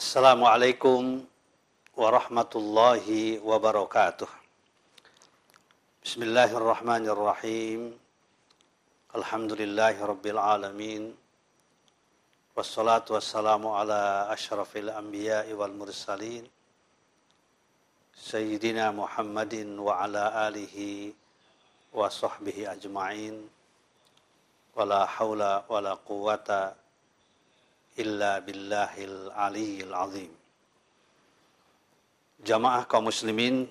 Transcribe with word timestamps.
Assalamualaikum 0.00 1.28
warahmatullahi 1.92 3.36
wabarakatuh. 3.36 4.32
Bismillahirrahmanirrahim. 6.00 7.92
Alhamdulillahi 9.12 10.00
rabbil 10.00 10.40
alamin. 10.40 11.12
Wassalatu 12.56 13.12
wassalamu 13.12 13.76
ala 13.76 14.32
ashrafil 14.32 14.88
anbiya'i 14.88 15.52
wal 15.52 15.76
mursalin. 15.76 16.48
Sayyidina 18.16 18.96
Muhammadin 18.96 19.76
wa 19.76 20.00
ala 20.00 20.48
alihi 20.48 21.12
wa 21.92 22.08
sahbihi 22.08 22.72
ajma'in. 22.72 23.36
Wala 24.72 25.04
hawla 25.04 25.68
wala 25.68 25.92
quwata 26.00 26.88
illa 27.98 28.38
billahil 28.44 29.34
aliyyil 29.34 29.94
azim. 29.94 30.32
Jamaah 32.40 32.86
kaum 32.86 33.10
muslimin, 33.10 33.68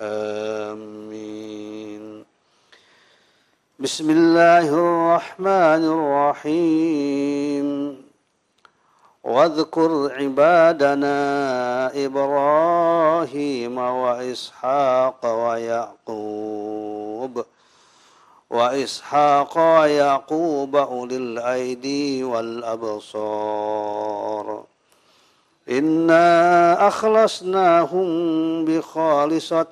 آمين. 0.00 1.24
بسم 3.78 4.10
الله 4.10 4.68
الرحمن 4.68 5.84
الرحيم. 6.40 8.00
واذكر 9.24 10.12
عبادنا 10.14 11.16
إبراهيم 12.06 13.78
وإسحاق 13.78 15.26
ويعقوب 15.46 17.44
وإسحاق 18.50 19.58
ويعقوب 19.58 20.76
أولي 20.76 21.16
الأيدي 21.16 22.24
والأبصار. 22.24 23.80
إنا 25.70 26.88
أخلصناهم 26.88 28.08
بخالصة 28.64 29.70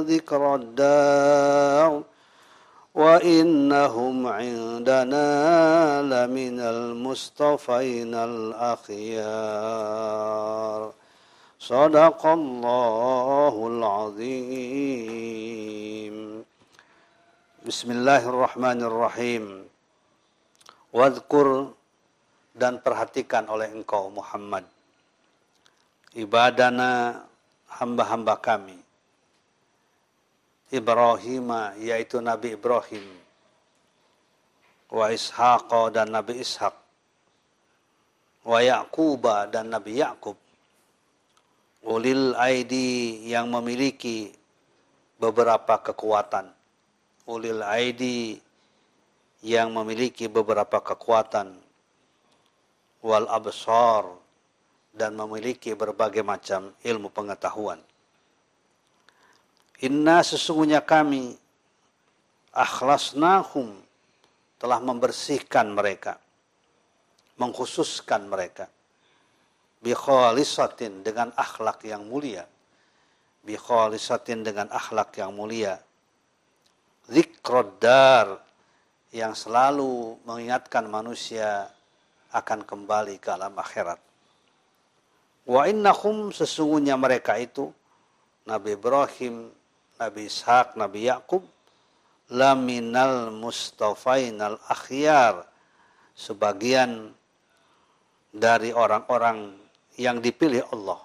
ذكر 0.00 0.54
الدار 0.54 2.02
وإنهم 2.94 4.26
عندنا 4.26 6.02
لمن 6.02 6.60
المصطفين 6.60 8.14
الأخيار. 8.14 9.40
صدق 11.60 12.26
الله 12.26 13.66
العظيم. 13.66 14.80
Bismillahirrahmanirrahim. 17.70 19.62
Wadkur 20.90 21.70
dan 22.50 22.82
perhatikan 22.82 23.46
oleh 23.46 23.70
engkau 23.70 24.10
Muhammad. 24.10 24.66
Ibadana 26.18 27.22
hamba-hamba 27.70 28.42
kami. 28.42 28.74
Ibrahim 30.74 31.78
yaitu 31.78 32.18
Nabi 32.18 32.58
Ibrahim. 32.58 33.06
Wa 34.90 35.14
Ishaq 35.14 35.70
dan 35.94 36.10
Nabi 36.10 36.42
Ishaq. 36.42 36.74
Wa 38.50 38.66
Ya'qub 38.66 39.22
dan 39.54 39.70
Nabi 39.70 40.02
Ya'qub. 40.02 40.34
Ulil 41.86 42.34
aidi 42.34 43.30
yang 43.30 43.46
memiliki 43.46 44.34
beberapa 45.22 45.78
kekuatan 45.78 46.58
ulil 47.30 47.62
aidi 47.62 48.42
yang 49.46 49.70
memiliki 49.70 50.26
beberapa 50.26 50.82
kekuatan 50.82 51.54
wal 53.06 53.30
absar 53.30 54.10
dan 54.90 55.14
memiliki 55.14 55.72
berbagai 55.78 56.26
macam 56.26 56.74
ilmu 56.82 57.08
pengetahuan. 57.14 57.78
Inna 59.80 60.20
sesungguhnya 60.20 60.82
kami 60.82 61.38
akhlasnahum 62.52 63.78
telah 64.60 64.82
membersihkan 64.82 65.72
mereka, 65.72 66.20
mengkhususkan 67.40 68.28
mereka. 68.28 68.68
Bi 69.80 69.96
khalisatin 69.96 71.00
dengan 71.00 71.32
akhlak 71.32 71.80
yang 71.88 72.04
mulia, 72.04 72.44
bi 73.40 73.56
khalisatin 73.56 74.44
dengan 74.44 74.68
akhlak 74.68 75.16
yang 75.16 75.32
mulia 75.32 75.80
zikroddar 77.10 78.38
yang 79.10 79.34
selalu 79.34 80.14
mengingatkan 80.22 80.86
manusia 80.86 81.66
akan 82.30 82.62
kembali 82.62 83.18
ke 83.18 83.28
alam 83.34 83.58
akhirat. 83.58 83.98
Wa 85.50 85.66
innahum 85.66 86.30
sesungguhnya 86.30 86.94
mereka 86.94 87.34
itu 87.34 87.74
Nabi 88.46 88.78
Ibrahim, 88.78 89.50
Nabi 89.98 90.30
Ishaq, 90.30 90.78
Nabi 90.78 91.10
Yakub 91.10 91.42
laminal 92.30 93.34
mustafainal 93.34 94.62
akhyar 94.70 95.42
sebagian 96.14 97.10
dari 98.30 98.70
orang-orang 98.70 99.58
yang 99.98 100.22
dipilih 100.22 100.62
Allah 100.70 101.02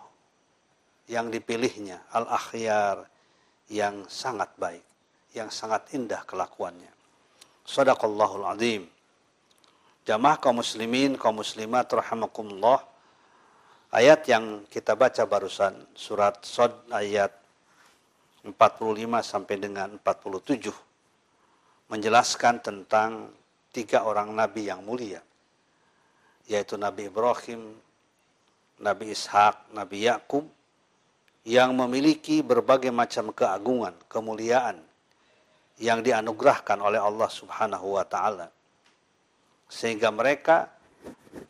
yang 1.09 1.33
dipilihnya 1.33 2.05
al 2.13 2.29
akhyar 2.29 3.09
yang 3.73 4.05
sangat 4.05 4.53
baik 4.61 4.85
yang 5.35 5.51
sangat 5.51 5.91
indah 5.91 6.23
kelakuannya. 6.23 6.89
Sadaqallahul 7.67 8.47
azim. 8.47 8.83
Jamaah 10.07 10.39
kaum 10.39 10.63
muslimin, 10.63 11.19
kaum 11.19 11.43
muslimat 11.43 11.91
rahimakumullah. 11.91 12.79
Ayat 13.91 14.23
yang 14.31 14.63
kita 14.71 14.95
baca 14.95 15.27
barusan 15.27 15.75
surat 15.93 16.39
Sod 16.47 16.87
ayat 16.91 17.31
45 18.45 18.53
sampai 19.25 19.55
dengan 19.57 19.97
47 19.99 20.71
menjelaskan 21.89 22.61
tentang 22.61 23.33
tiga 23.73 24.05
orang 24.05 24.33
nabi 24.33 24.69
yang 24.69 24.85
mulia 24.85 25.21
yaitu 26.45 26.77
Nabi 26.77 27.09
Ibrahim, 27.09 27.73
Nabi 28.77 29.17
Ishak, 29.17 29.73
Nabi 29.73 30.05
Yakub 30.05 30.45
yang 31.41 31.73
memiliki 31.73 32.45
berbagai 32.45 32.93
macam 32.93 33.33
keagungan, 33.33 33.97
kemuliaan 34.05 34.77
yang 35.79 35.99
dianugerahkan 35.99 36.79
oleh 36.79 36.99
Allah 36.99 37.27
Subhanahu 37.27 37.99
wa 37.99 38.05
taala. 38.07 38.47
Sehingga 39.67 40.13
mereka 40.13 40.71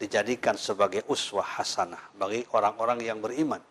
dijadikan 0.02 0.58
sebagai 0.58 1.06
uswah 1.06 1.46
hasanah 1.46 2.18
bagi 2.18 2.42
orang-orang 2.58 3.06
yang 3.06 3.22
beriman. 3.22 3.62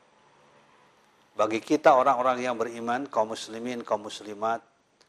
Bagi 1.34 1.58
kita 1.58 1.98
orang-orang 1.98 2.46
yang 2.46 2.54
beriman, 2.54 3.10
kaum 3.10 3.34
muslimin, 3.34 3.82
kaum 3.82 4.06
muslimat, 4.06 4.62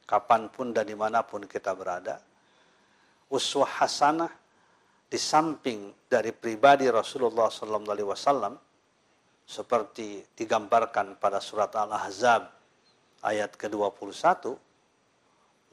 kapan 0.09 0.49
pun 0.49 0.73
dan 0.73 0.89
di 0.89 0.97
mana 0.97 1.21
pun 1.21 1.45
kita 1.45 1.77
berada. 1.77 2.17
Uswah 3.29 3.85
hasanah 3.85 4.33
di 5.05 5.21
samping 5.21 5.93
dari 6.09 6.33
pribadi 6.33 6.89
Rasulullah 6.89 7.53
SAW 7.53 8.57
seperti 9.45 10.25
digambarkan 10.33 11.21
pada 11.21 11.37
surat 11.37 11.69
Al-Ahzab 11.77 12.49
ayat 13.21 13.53
ke-21 13.53 14.64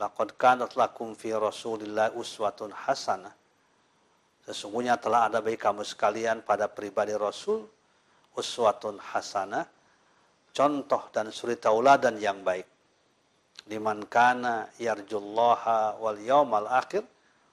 laqad 0.01 0.37
kanat 0.41 0.73
lakum 0.77 1.13
fi 1.17 1.33
Rasulillah 1.35 2.13
uswatun 2.17 2.73
hasanah. 2.73 3.33
Sesungguhnya 4.43 4.99
telah 4.99 5.31
ada 5.31 5.39
bagi 5.39 5.59
kamu 5.59 5.87
sekalian 5.87 6.43
pada 6.43 6.67
pribadi 6.67 7.15
Rasul 7.15 7.63
uswatun 8.35 8.99
hasanah 8.99 9.65
contoh 10.53 11.03
dan 11.13 11.33
suri 11.33 11.57
tauladan 11.57 12.21
yang 12.21 12.41
baik. 12.45 12.69
Liman 13.71 14.05
kana 14.11 14.69
yarjullaha 14.81 15.97
wal 16.03 16.19
yawmal 16.19 16.67
akhir 16.67 17.07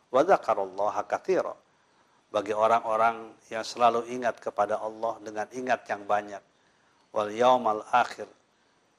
wa 0.09 0.25
dzakarallaha 0.25 1.05
bagi 2.29 2.53
orang-orang 2.53 3.33
yang 3.49 3.65
selalu 3.65 4.05
ingat 4.09 4.37
kepada 4.37 4.77
Allah 4.77 5.17
dengan 5.21 5.49
ingat 5.49 5.81
yang 5.89 6.05
banyak 6.05 6.41
wal 7.09 7.29
yaumal 7.29 7.81
akhir 7.89 8.29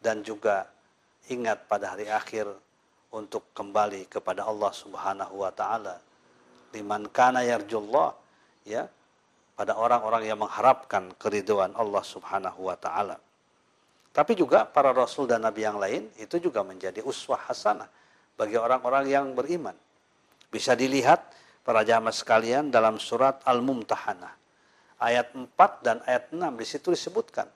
dan 0.03 0.27
juga 0.27 0.67
ingat 1.31 1.67
pada 1.71 1.95
hari 1.95 2.11
akhir 2.11 2.51
untuk 3.11 3.51
kembali 3.55 4.07
kepada 4.07 4.47
Allah 4.47 4.73
Subhanahu 4.75 5.43
wa 5.43 5.51
taala 5.51 5.99
liman 6.75 7.11
kana 7.11 7.43
yarjullah 7.43 8.15
ya 8.67 8.87
pada 9.59 9.77
orang-orang 9.77 10.31
yang 10.31 10.39
mengharapkan 10.41 11.11
keriduan 11.19 11.75
Allah 11.75 12.05
Subhanahu 12.07 12.71
wa 12.71 12.77
taala 12.79 13.19
tapi 14.11 14.35
juga 14.35 14.67
para 14.67 14.91
rasul 14.91 15.31
dan 15.31 15.47
nabi 15.47 15.63
yang 15.63 15.79
lain 15.79 16.11
itu 16.19 16.43
juga 16.43 16.67
menjadi 16.67 16.99
uswah 17.07 17.39
hasanah 17.47 17.87
bagi 18.35 18.59
orang-orang 18.59 19.07
yang 19.07 19.27
beriman. 19.39 19.77
Bisa 20.51 20.75
dilihat 20.75 21.23
para 21.63 21.87
jamaah 21.87 22.11
sekalian 22.11 22.75
dalam 22.75 22.99
surat 22.99 23.39
Al-Mumtahanah. 23.47 24.35
Ayat 24.99 25.31
4 25.33 25.55
dan 25.87 26.03
ayat 26.11 26.35
6 26.35 26.43
di 26.59 26.67
situ 26.67 26.91
disebutkan. 26.91 27.47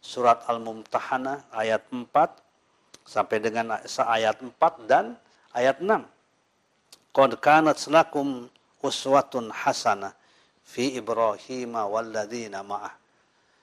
Surat 0.00 0.40
Al-Mumtahanah 0.48 1.52
ayat 1.52 1.84
4 1.92 2.08
sampai 3.04 3.38
dengan 3.42 3.78
ayat 3.82 4.38
4 4.40 4.90
dan 4.90 5.18
ayat 5.56 5.82
6. 5.82 6.04
Qad 7.10 7.30
kanat 7.42 7.78
lakum 7.90 8.46
uswatun 8.80 9.50
hasanah 9.50 10.14
fi 10.62 10.94
Ibrahim 10.94 11.74
walladzina 11.74 12.62
ma'ah 12.62 12.94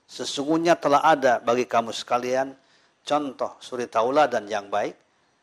Sesungguhnya 0.08 0.80
telah 0.80 1.04
ada 1.04 1.44
bagi 1.44 1.68
kamu 1.68 1.92
sekalian 1.92 2.56
contoh 3.04 3.60
suri 3.60 3.92
tauladan 3.92 4.48
yang 4.48 4.72
baik 4.72 4.96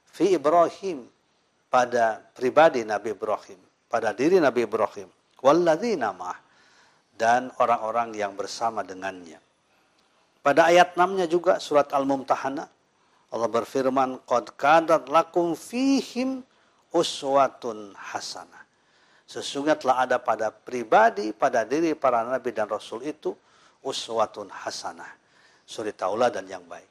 fi 0.08 0.37
Ibrahim 0.37 1.05
pada 1.69 2.23
pribadi 2.32 2.87
Nabi 2.87 3.12
Ibrahim, 3.12 3.61
pada 3.91 4.14
diri 4.17 4.41
Nabi 4.41 4.64
Ibrahim, 4.64 5.08
walladzina 5.44 6.17
ma'ah 6.17 6.41
dan 7.14 7.52
orang-orang 7.61 8.17
yang 8.17 8.32
bersama 8.35 8.81
dengannya. 8.82 9.38
Pada 10.44 10.69
ayat 10.69 10.93
6-nya 10.93 11.25
juga 11.25 11.56
surat 11.56 11.88
Al-Mumtahanah 11.93 12.69
Allah 13.34 13.50
berfirman 13.50 14.22
qad 14.22 14.54
kadat 14.54 15.10
lakum 15.10 15.58
fihim 15.58 16.46
uswatun 16.94 17.90
hasanah. 17.98 18.62
Sesungguhnya 19.26 19.75
telah 19.75 20.06
ada 20.06 20.16
pada 20.22 20.54
pribadi, 20.54 21.34
pada 21.34 21.66
diri 21.66 21.98
para 21.98 22.22
nabi 22.22 22.54
dan 22.54 22.70
rasul 22.70 23.02
itu 23.02 23.34
uswatun 23.82 24.46
hasanah. 24.54 25.10
Suri 25.66 25.96
dan 25.96 26.46
yang 26.46 26.62
baik. 26.69 26.86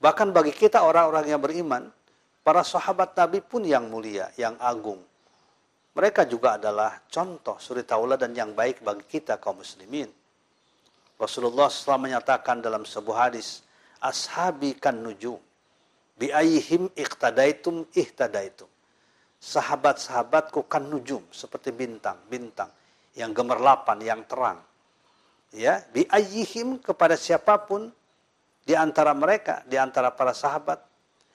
Bahkan 0.00 0.32
bagi 0.32 0.56
kita 0.56 0.80
orang-orang 0.80 1.28
yang 1.28 1.38
beriman, 1.38 1.92
para 2.40 2.64
sahabat 2.64 3.12
Nabi 3.12 3.44
pun 3.44 3.60
yang 3.60 3.92
mulia, 3.92 4.32
yang 4.40 4.56
agung. 4.56 5.04
Mereka 5.92 6.24
juga 6.24 6.56
adalah 6.56 7.04
contoh 7.12 7.60
suri 7.60 7.84
dan 7.84 8.32
yang 8.32 8.56
baik 8.56 8.80
bagi 8.80 9.04
kita 9.04 9.36
kaum 9.36 9.60
muslimin. 9.60 10.08
Rasulullah 11.20 11.68
SAW 11.68 12.00
menyatakan 12.00 12.64
dalam 12.64 12.88
sebuah 12.88 13.28
hadis, 13.28 13.60
Ashabi 14.00 14.80
kan 14.80 14.96
nujum, 14.96 15.36
biayihim 16.20 16.92
iqtadaitum 16.92 17.88
ihtadaitum. 17.96 18.68
Sahabat-sahabatku 19.40 20.68
kan 20.68 20.84
nujum, 20.84 21.24
seperti 21.32 21.72
bintang-bintang 21.72 22.68
yang 23.16 23.32
gemerlapan, 23.32 23.98
yang 24.04 24.20
terang. 24.28 24.60
Ya 25.50 25.82
bi 25.90 26.04
ayyihim 26.06 26.78
kepada 26.78 27.16
siapa 27.16 27.58
pun 27.64 27.88
di 28.62 28.76
antara 28.76 29.16
mereka 29.16 29.64
di 29.64 29.80
antara 29.80 30.12
para 30.12 30.36
sahabat. 30.36 30.78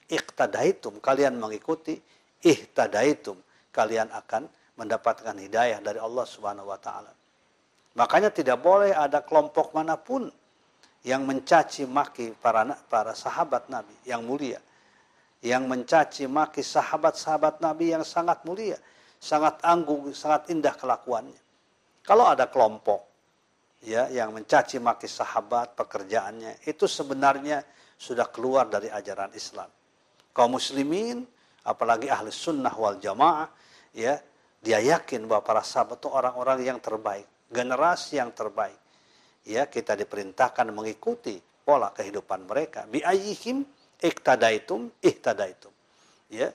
Iqtadaitum 0.06 1.02
kalian 1.02 1.34
mengikuti. 1.34 1.98
Ihtadaitum 2.46 3.34
kalian 3.74 4.06
akan 4.14 4.46
mendapatkan 4.78 5.34
hidayah 5.34 5.82
dari 5.82 5.98
Allah 5.98 6.22
Subhanahu 6.22 6.70
wa 6.70 6.78
taala. 6.78 7.10
Makanya 7.98 8.30
tidak 8.30 8.62
boleh 8.62 8.94
ada 8.94 9.24
kelompok 9.24 9.74
mana 9.74 9.98
pun 9.98 10.30
yang 11.02 11.26
mencaci 11.26 11.88
maki 11.88 12.36
para 12.38 12.76
para 12.86 13.16
sahabat 13.16 13.66
Nabi 13.72 13.94
yang 14.04 14.22
mulia, 14.22 14.60
yang 15.44 15.68
mencaci 15.68 16.24
maki 16.28 16.64
sahabat-sahabat 16.64 17.60
Nabi 17.60 17.92
yang 17.92 18.04
sangat 18.04 18.42
mulia, 18.48 18.78
sangat 19.20 19.60
anggung, 19.64 20.08
sangat 20.16 20.48
indah 20.52 20.72
kelakuannya. 20.76 21.40
Kalau 22.06 22.30
ada 22.30 22.46
kelompok 22.46 23.02
ya 23.82 24.08
yang 24.08 24.32
mencaci 24.32 24.78
maki 24.78 25.10
sahabat 25.10 25.74
pekerjaannya 25.74 26.64
itu 26.64 26.86
sebenarnya 26.86 27.60
sudah 27.98 28.30
keluar 28.30 28.70
dari 28.70 28.88
ajaran 28.88 29.34
Islam. 29.34 29.68
Kaum 30.32 30.56
muslimin 30.56 31.26
apalagi 31.66 32.06
ahli 32.06 32.30
sunnah 32.30 32.72
wal 32.76 33.00
jamaah 33.02 33.48
ya 33.96 34.20
dia 34.66 34.82
yakin 34.82 35.30
bahwa 35.30 35.46
para 35.46 35.62
sahabat 35.62 36.02
itu 36.02 36.08
orang-orang 36.10 36.58
yang 36.66 36.78
terbaik, 36.82 37.26
generasi 37.54 38.18
yang 38.18 38.34
terbaik. 38.34 38.74
Ya, 39.46 39.70
kita 39.70 39.94
diperintahkan 39.94 40.74
mengikuti 40.74 41.38
pola 41.38 41.94
kehidupan 41.94 42.50
mereka. 42.50 42.82
Bi 42.90 42.98
ayyihim 42.98 43.62
iktadaitum 44.02 44.92
ihtadaitum. 45.00 45.72
Ya, 46.28 46.50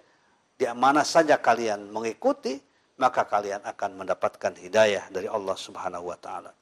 di 0.59 0.65
mana 0.77 1.01
saja 1.01 1.39
kalian 1.39 1.89
mengikuti, 1.89 2.59
maka 3.01 3.25
kalian 3.25 3.65
akan 3.65 4.05
mendapatkan 4.05 4.53
hidayah 4.61 5.09
dari 5.09 5.25
Allah 5.25 5.57
Subhanahu 5.57 6.13
wa 6.13 6.17
taala. 6.21 6.53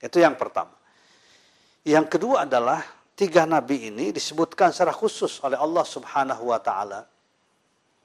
Itu 0.00 0.16
yang 0.22 0.40
pertama. 0.40 0.72
Yang 1.84 2.18
kedua 2.18 2.48
adalah 2.48 2.80
tiga 3.12 3.44
nabi 3.44 3.92
ini 3.92 4.08
disebutkan 4.10 4.72
secara 4.72 4.96
khusus 4.96 5.38
oleh 5.44 5.60
Allah 5.60 5.84
Subhanahu 5.84 6.48
wa 6.48 6.60
taala. 6.60 7.04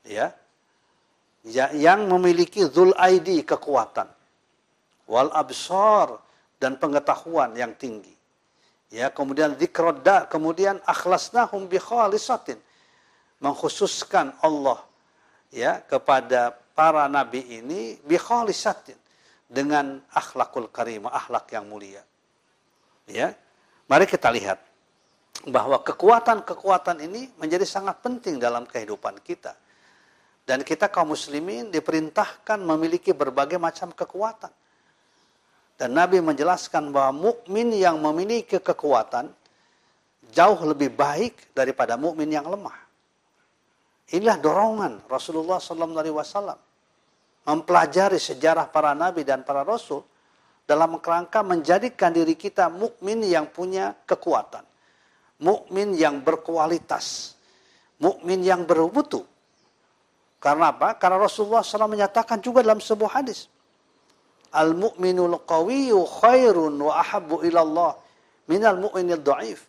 Ya. 0.03 0.33
ya 1.47 1.71
yang 1.71 2.09
memiliki 2.09 2.65
zul 2.67 2.91
aidi 2.97 3.45
kekuatan 3.45 4.09
wal 5.07 5.31
absar 5.31 6.19
dan 6.59 6.75
pengetahuan 6.77 7.55
yang 7.57 7.73
tinggi. 7.75 8.13
Ya, 8.91 9.07
kemudian 9.07 9.55
zikrodda, 9.55 10.27
kemudian 10.27 10.83
akhlasnahum 10.83 11.71
bi 11.71 11.79
khalisatin. 11.79 12.59
Mengkhususkan 13.39 14.35
Allah 14.43 14.83
ya 15.49 15.79
kepada 15.87 16.53
para 16.75 17.07
nabi 17.07 17.41
ini 17.47 17.97
bi 18.03 18.19
khalisatin 18.19 18.99
dengan 19.47 20.03
akhlakul 20.11 20.67
karimah, 20.67 21.15
akhlak 21.15 21.55
yang 21.55 21.71
mulia. 21.71 22.03
Ya. 23.07 23.31
Mari 23.87 24.07
kita 24.07 24.31
lihat 24.31 24.59
bahwa 25.47 25.79
kekuatan-kekuatan 25.83 27.03
ini 27.03 27.27
menjadi 27.35 27.67
sangat 27.67 27.99
penting 27.99 28.39
dalam 28.39 28.67
kehidupan 28.67 29.19
kita. 29.23 29.55
Dan 30.47 30.67
kita 30.67 30.91
kaum 30.91 31.11
muslimin 31.15 31.71
diperintahkan 31.71 32.59
memiliki 32.59 33.15
berbagai 33.15 33.55
macam 33.55 33.91
kekuatan. 33.91 34.51
Dan 35.77 35.97
Nabi 35.97 36.21
menjelaskan 36.21 36.93
bahwa 36.93 37.31
mukmin 37.31 37.73
yang 37.73 37.97
memiliki 37.97 38.61
kekuatan 38.61 39.33
jauh 40.31 40.61
lebih 40.63 40.93
baik 40.93 41.51
daripada 41.51 41.97
mukmin 41.99 42.29
yang 42.29 42.45
lemah. 42.47 42.77
Inilah 44.11 44.37
dorongan 44.37 44.93
Rasulullah 45.07 45.57
SAW 45.57 46.59
mempelajari 47.47 48.21
sejarah 48.21 48.69
para 48.69 48.93
nabi 48.93 49.25
dan 49.25 49.41
para 49.41 49.65
rasul 49.65 50.05
dalam 50.67 51.01
kerangka 51.01 51.41
menjadikan 51.41 52.13
diri 52.13 52.37
kita 52.37 52.69
mukmin 52.69 53.25
yang 53.25 53.49
punya 53.49 53.97
kekuatan, 54.05 54.63
mukmin 55.41 55.97
yang 55.97 56.21
berkualitas, 56.21 57.35
mukmin 57.97 58.45
yang 58.45 58.63
berwudu. 58.63 59.25
Karena 60.41 60.73
apa? 60.73 60.97
Karena 60.97 61.21
Rasulullah 61.21 61.61
SAW 61.61 61.85
menyatakan 61.85 62.41
juga 62.41 62.65
dalam 62.65 62.81
sebuah 62.81 63.21
hadis. 63.21 63.45
Al-mu'minul 64.51 65.47
qawiyyu 65.47 66.03
khairun 66.03 66.75
wa 66.75 66.99
ahabbu 66.99 67.43
ilallah 67.47 67.95
minal 68.51 68.77
mu'minil 68.77 69.23
da'if. 69.23 69.67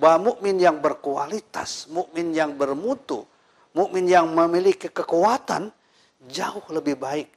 Bahwa 0.00 0.32
mukmin 0.32 0.56
yang 0.56 0.80
berkualitas, 0.80 1.92
mukmin 1.92 2.32
yang 2.32 2.56
bermutu, 2.56 3.28
mukmin 3.76 4.08
yang 4.08 4.32
memiliki 4.32 4.88
kekuatan 4.88 5.68
jauh 6.24 6.64
lebih 6.72 6.96
baik 6.96 7.28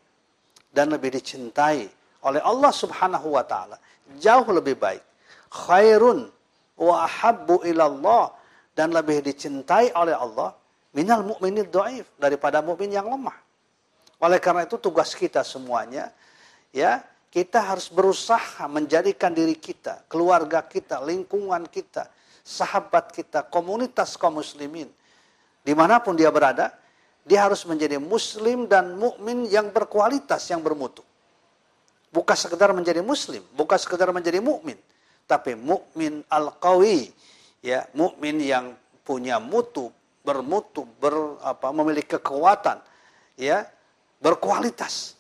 dan 0.71 0.87
lebih 0.91 1.11
dicintai 1.11 1.91
oleh 2.23 2.39
Allah 2.39 2.71
Subhanahu 2.71 3.35
wa 3.35 3.43
taala. 3.43 3.75
Jauh 4.15 4.47
lebih 4.47 4.79
baik. 4.79 5.03
Khairun 5.51 6.31
wa 6.79 7.03
ahabbu 7.03 7.67
ilallah 7.67 8.31
dan 8.73 8.89
lebih 8.95 9.21
dicintai 9.21 9.93
oleh 9.93 10.15
Allah 10.15 10.55
minal 10.95 11.21
mu'minid 11.21 11.69
dhaif 11.69 12.09
daripada 12.17 12.63
mukmin 12.63 12.89
yang 12.89 13.05
lemah. 13.05 13.35
Oleh 14.23 14.39
karena 14.39 14.63
itu 14.63 14.79
tugas 14.79 15.11
kita 15.13 15.43
semuanya 15.43 16.09
ya, 16.73 17.05
kita 17.29 17.61
harus 17.61 17.87
berusaha 17.87 18.65
menjadikan 18.67 19.31
diri 19.31 19.55
kita, 19.55 20.03
keluarga 20.09 20.65
kita, 20.65 20.99
lingkungan 21.05 21.69
kita, 21.69 22.09
sahabat 22.43 23.13
kita, 23.13 23.45
komunitas 23.47 24.17
kaum 24.19 24.41
muslimin 24.41 24.89
di 25.63 25.71
mana 25.71 26.03
pun 26.03 26.13
dia 26.13 26.27
berada, 26.27 26.75
dia 27.23 27.47
harus 27.47 27.63
menjadi 27.63 27.95
muslim 28.03 28.67
dan 28.67 28.99
mukmin 28.99 29.47
yang 29.47 29.71
berkualitas, 29.71 30.43
yang 30.51 30.59
bermutu. 30.59 31.01
Bukan 32.11 32.35
sekedar 32.35 32.75
menjadi 32.75 32.99
muslim, 32.99 33.41
bukan 33.55 33.79
sekedar 33.79 34.11
menjadi 34.11 34.43
mukmin, 34.43 34.75
tapi 35.25 35.55
mukmin 35.55 36.21
al-qawi, 36.27 37.15
ya, 37.63 37.87
mukmin 37.95 38.43
yang 38.43 38.75
punya 39.07 39.39
mutu, 39.39 39.89
bermutu, 40.21 40.83
ber, 40.99 41.39
apa, 41.41 41.71
memiliki 41.71 42.19
kekuatan, 42.19 42.83
ya, 43.39 43.65
berkualitas. 44.19 45.15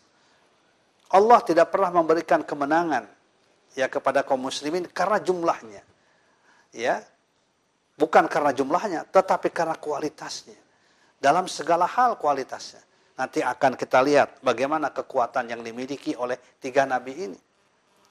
Allah 1.13 1.39
tidak 1.45 1.69
pernah 1.69 1.93
memberikan 1.93 2.41
kemenangan 2.41 3.05
ya 3.77 3.85
kepada 3.85 4.25
kaum 4.25 4.41
muslimin 4.41 4.89
karena 4.89 5.21
jumlahnya. 5.21 5.85
Ya. 6.73 7.05
Bukan 7.93 8.25
karena 8.25 8.49
jumlahnya, 8.49 9.05
tetapi 9.13 9.53
karena 9.53 9.77
kualitasnya. 9.77 10.57
Dalam 11.21 11.45
segala 11.45 11.85
hal 11.85 12.17
kualitasnya. 12.17 12.81
Nanti 13.13 13.45
akan 13.45 13.77
kita 13.77 14.01
lihat 14.01 14.41
bagaimana 14.41 14.89
kekuatan 14.89 15.53
yang 15.53 15.61
dimiliki 15.61 16.17
oleh 16.17 16.33
tiga 16.57 16.89
nabi 16.89 17.29
ini. 17.29 17.39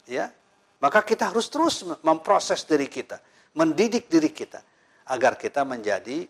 Ya. 0.07 0.31
Maka 0.79 1.03
kita 1.03 1.35
harus 1.35 1.51
terus 1.51 1.83
memproses 2.07 2.63
diri 2.63 2.87
kita, 2.87 3.19
mendidik 3.59 4.07
diri 4.07 4.31
kita 4.31 4.63
agar 5.11 5.35
kita 5.35 5.67
menjadi 5.67 6.27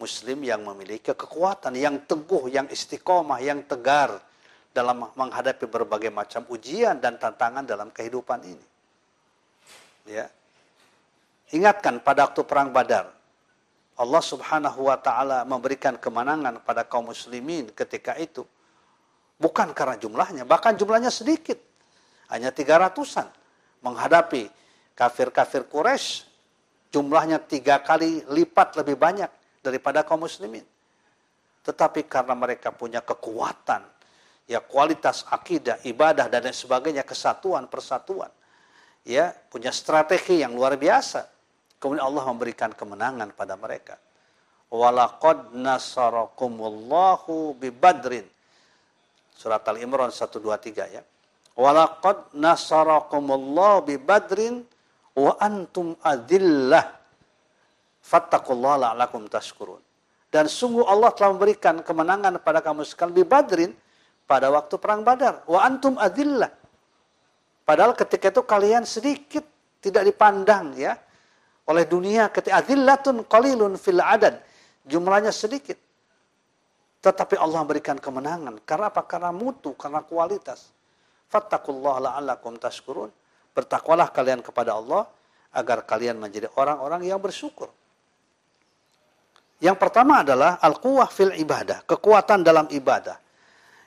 muslim 0.00 0.44
yang 0.44 0.64
memiliki 0.64 1.12
kekuatan, 1.12 1.76
yang 1.76 2.04
teguh, 2.08 2.48
yang 2.48 2.68
istiqomah, 2.68 3.40
yang 3.40 3.64
tegar 3.64 4.20
dalam 4.76 5.08
menghadapi 5.16 5.64
berbagai 5.64 6.12
macam 6.12 6.44
ujian 6.52 7.00
dan 7.00 7.16
tantangan 7.16 7.64
dalam 7.64 7.88
kehidupan 7.88 8.44
ini. 8.44 8.66
Ya. 10.04 10.28
Ingatkan 11.56 12.04
pada 12.04 12.28
waktu 12.28 12.44
perang 12.44 12.68
Badar, 12.76 13.08
Allah 13.96 14.20
Subhanahu 14.20 14.92
wa 14.92 15.00
taala 15.00 15.48
memberikan 15.48 15.96
kemenangan 15.96 16.60
pada 16.60 16.84
kaum 16.84 17.08
muslimin 17.08 17.72
ketika 17.72 18.12
itu. 18.20 18.44
Bukan 19.40 19.72
karena 19.72 19.96
jumlahnya, 19.96 20.44
bahkan 20.44 20.76
jumlahnya 20.76 21.08
sedikit. 21.08 21.56
Hanya 22.28 22.52
300-an 22.52 23.30
menghadapi 23.80 24.50
kafir-kafir 24.98 25.70
Quraisy 25.70 26.26
jumlahnya 26.90 27.38
tiga 27.38 27.78
kali 27.78 28.26
lipat 28.26 28.74
lebih 28.82 28.98
banyak 28.98 29.30
daripada 29.62 30.02
kaum 30.02 30.26
muslimin. 30.26 30.64
Tetapi 31.62 32.06
karena 32.10 32.34
mereka 32.34 32.74
punya 32.74 33.02
kekuatan, 33.02 33.82
ya 34.46 34.62
kualitas 34.62 35.26
akidah, 35.28 35.82
ibadah 35.82 36.30
dan 36.30 36.46
lain 36.46 36.54
sebagainya, 36.54 37.02
kesatuan, 37.02 37.66
persatuan, 37.66 38.30
ya 39.02 39.34
punya 39.50 39.74
strategi 39.74 40.40
yang 40.40 40.54
luar 40.54 40.78
biasa. 40.78 41.26
Kemudian 41.76 42.06
Allah 42.06 42.24
memberikan 42.32 42.72
kemenangan 42.72 43.36
pada 43.36 43.58
mereka. 43.58 43.98
Walaqad 44.72 45.52
nasarakumullahu 45.52 47.54
bi 47.60 47.68
Badrin. 47.70 48.24
Surat 49.36 49.60
Al-Imran 49.68 50.08
123 50.08 50.96
ya. 50.96 51.04
Walaqad 51.54 52.32
nasarakumullahu 52.32 53.84
bi 53.84 54.00
Badrin 54.00 54.64
wa 55.16 55.36
antum 55.36 55.96
adillah 56.00 56.96
Fattakullah 58.06 58.78
la'alakum 58.78 59.26
tashkurun. 59.26 59.82
Dan 60.30 60.46
sungguh 60.46 60.86
Allah 60.86 61.10
telah 61.10 61.34
memberikan 61.34 61.82
kemenangan 61.82 62.38
pada 62.38 62.62
kamu 62.62 62.86
sekalian 62.86 63.18
di 63.18 63.26
Badrin 63.26 63.72
pada 64.26 64.50
waktu 64.50 64.74
perang 64.76 65.06
Badar. 65.06 65.46
Wa 65.46 65.64
antum 65.64 65.96
adillah. 65.96 66.50
Padahal 67.66 67.94
ketika 67.94 68.30
itu 68.30 68.42
kalian 68.46 68.86
sedikit 68.86 69.42
tidak 69.82 70.06
dipandang 70.06 70.74
ya 70.74 70.94
oleh 71.66 71.82
dunia 71.86 72.30
ketika 72.30 72.62
adillatun 72.62 73.26
qalilun 73.26 73.78
fil 73.78 74.02
adad. 74.02 74.38
Jumlahnya 74.86 75.34
sedikit. 75.34 75.78
Tetapi 77.02 77.38
Allah 77.38 77.62
memberikan 77.62 77.98
kemenangan. 77.98 78.62
Karena 78.62 78.90
apa? 78.90 79.02
Karena 79.02 79.34
mutu, 79.34 79.74
karena 79.74 80.02
kualitas. 80.02 80.70
Fattakullah 81.26 82.02
la'alakum 82.02 82.54
tashkurun. 82.58 83.10
Bertakwalah 83.50 84.14
kalian 84.14 84.42
kepada 84.46 84.78
Allah 84.78 85.10
agar 85.54 85.82
kalian 85.82 86.22
menjadi 86.22 86.46
orang-orang 86.54 87.02
yang 87.02 87.18
bersyukur. 87.18 87.66
Yang 89.58 89.76
pertama 89.80 90.20
adalah 90.20 90.60
al-quwah 90.60 91.08
fil 91.08 91.32
ibadah, 91.32 91.82
kekuatan 91.88 92.44
dalam 92.44 92.68
ibadah. 92.68 93.16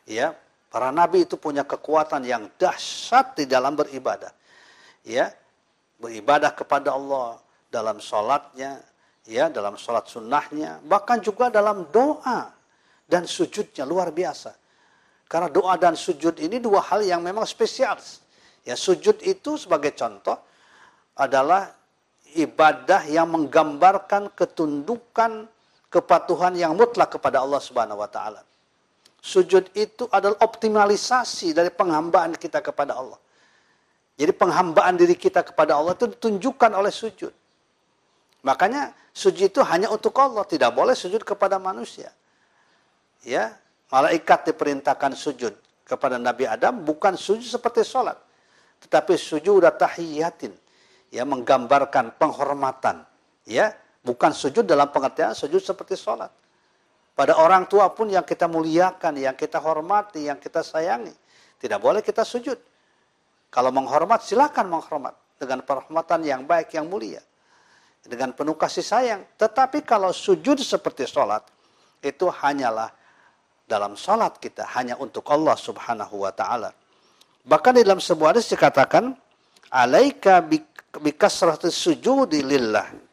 Ya, 0.09 0.33
para 0.73 0.89
nabi 0.89 1.29
itu 1.29 1.37
punya 1.37 1.61
kekuatan 1.61 2.25
yang 2.25 2.49
dahsyat 2.57 3.37
di 3.37 3.45
dalam 3.45 3.77
beribadah. 3.77 4.33
Ya, 5.05 5.29
beribadah 6.01 6.49
kepada 6.49 6.97
Allah 6.97 7.37
dalam 7.69 8.01
sholatnya, 8.01 8.81
ya, 9.29 9.53
dalam 9.53 9.77
sholat 9.77 10.09
sunnahnya, 10.09 10.81
bahkan 10.89 11.21
juga 11.21 11.53
dalam 11.53 11.85
doa 11.93 12.49
dan 13.05 13.29
sujudnya 13.29 13.85
luar 13.85 14.09
biasa. 14.09 14.57
Karena 15.29 15.45
doa 15.45 15.77
dan 15.77 15.93
sujud 15.93 16.41
ini 16.41 16.57
dua 16.57 16.81
hal 16.89 17.05
yang 17.05 17.21
memang 17.21 17.45
spesial. 17.45 18.01
Ya, 18.65 18.73
sujud 18.73 19.21
itu 19.21 19.61
sebagai 19.61 19.93
contoh 19.93 20.41
adalah 21.13 21.69
ibadah 22.33 23.05
yang 23.05 23.29
menggambarkan 23.29 24.33
ketundukan 24.33 25.45
kepatuhan 25.93 26.57
yang 26.57 26.73
mutlak 26.73 27.13
kepada 27.13 27.45
Allah 27.45 27.61
Subhanahu 27.61 28.01
wa 28.01 28.09
taala. 28.09 28.48
Sujud 29.19 29.67
itu 29.75 30.07
adalah 30.09 30.39
optimalisasi 30.39 31.51
dari 31.51 31.67
penghambaan 31.69 32.39
kita 32.39 32.63
kepada 32.63 32.95
Allah. 32.95 33.19
Jadi 34.19 34.31
penghambaan 34.35 34.95
diri 34.99 35.15
kita 35.15 35.43
kepada 35.43 35.79
Allah 35.79 35.95
itu 35.95 36.07
ditunjukkan 36.11 36.71
oleh 36.75 36.91
sujud. 36.91 37.31
Makanya 38.43 38.95
sujud 39.11 39.51
itu 39.51 39.59
hanya 39.63 39.91
untuk 39.91 40.15
Allah, 40.19 40.47
tidak 40.47 40.71
boleh 40.71 40.95
sujud 40.95 41.23
kepada 41.23 41.59
manusia. 41.59 42.11
Ya, 43.27 43.55
malaikat 43.91 44.47
diperintahkan 44.51 45.15
sujud 45.15 45.51
kepada 45.83 46.15
Nabi 46.15 46.47
Adam 46.47 46.79
bukan 46.83 47.19
sujud 47.19 47.47
seperti 47.47 47.83
sholat, 47.83 48.15
tetapi 48.87 49.19
sujud 49.19 49.63
tahiyatin, 49.75 50.55
ya 51.11 51.27
menggambarkan 51.27 52.15
penghormatan, 52.15 53.03
ya 53.43 53.75
Bukan 53.99 54.31
sujud 54.31 54.63
dalam 54.63 54.87
pengertian 54.89 55.35
sujud 55.35 55.59
seperti 55.59 55.99
sholat. 55.99 56.31
Pada 57.19 57.35
orang 57.35 57.67
tua 57.67 57.91
pun 57.91 58.07
yang 58.07 58.23
kita 58.23 58.47
muliakan, 58.47 59.19
yang 59.19 59.35
kita 59.35 59.59
hormati, 59.59 60.31
yang 60.31 60.39
kita 60.39 60.63
sayangi. 60.63 61.11
Tidak 61.59 61.75
boleh 61.75 61.99
kita 61.99 62.23
sujud. 62.23 62.55
Kalau 63.51 63.75
menghormat, 63.75 64.23
silakan 64.23 64.71
menghormat. 64.71 65.11
Dengan 65.35 65.59
penghormatan 65.67 66.23
yang 66.23 66.47
baik, 66.47 66.71
yang 66.79 66.87
mulia. 66.87 67.19
Dengan 68.07 68.31
penuh 68.31 68.55
kasih 68.55 68.87
sayang. 68.87 69.27
Tetapi 69.35 69.83
kalau 69.83 70.15
sujud 70.15 70.63
seperti 70.63 71.03
sholat, 71.11 71.43
itu 71.99 72.31
hanyalah 72.31 72.87
dalam 73.67 73.99
sholat 73.99 74.39
kita. 74.39 74.63
Hanya 74.71 74.95
untuk 74.95 75.27
Allah 75.27 75.59
subhanahu 75.59 76.23
wa 76.23 76.31
ta'ala. 76.31 76.71
Bahkan 77.43 77.71
di 77.75 77.83
dalam 77.83 77.99
sebuah 77.99 78.31
hadis 78.31 78.47
dikatakan, 78.47 79.11
Alaika 79.75 80.39
bikasrati 81.03 81.67
sujudi 81.67 82.47
lillah 82.47 83.09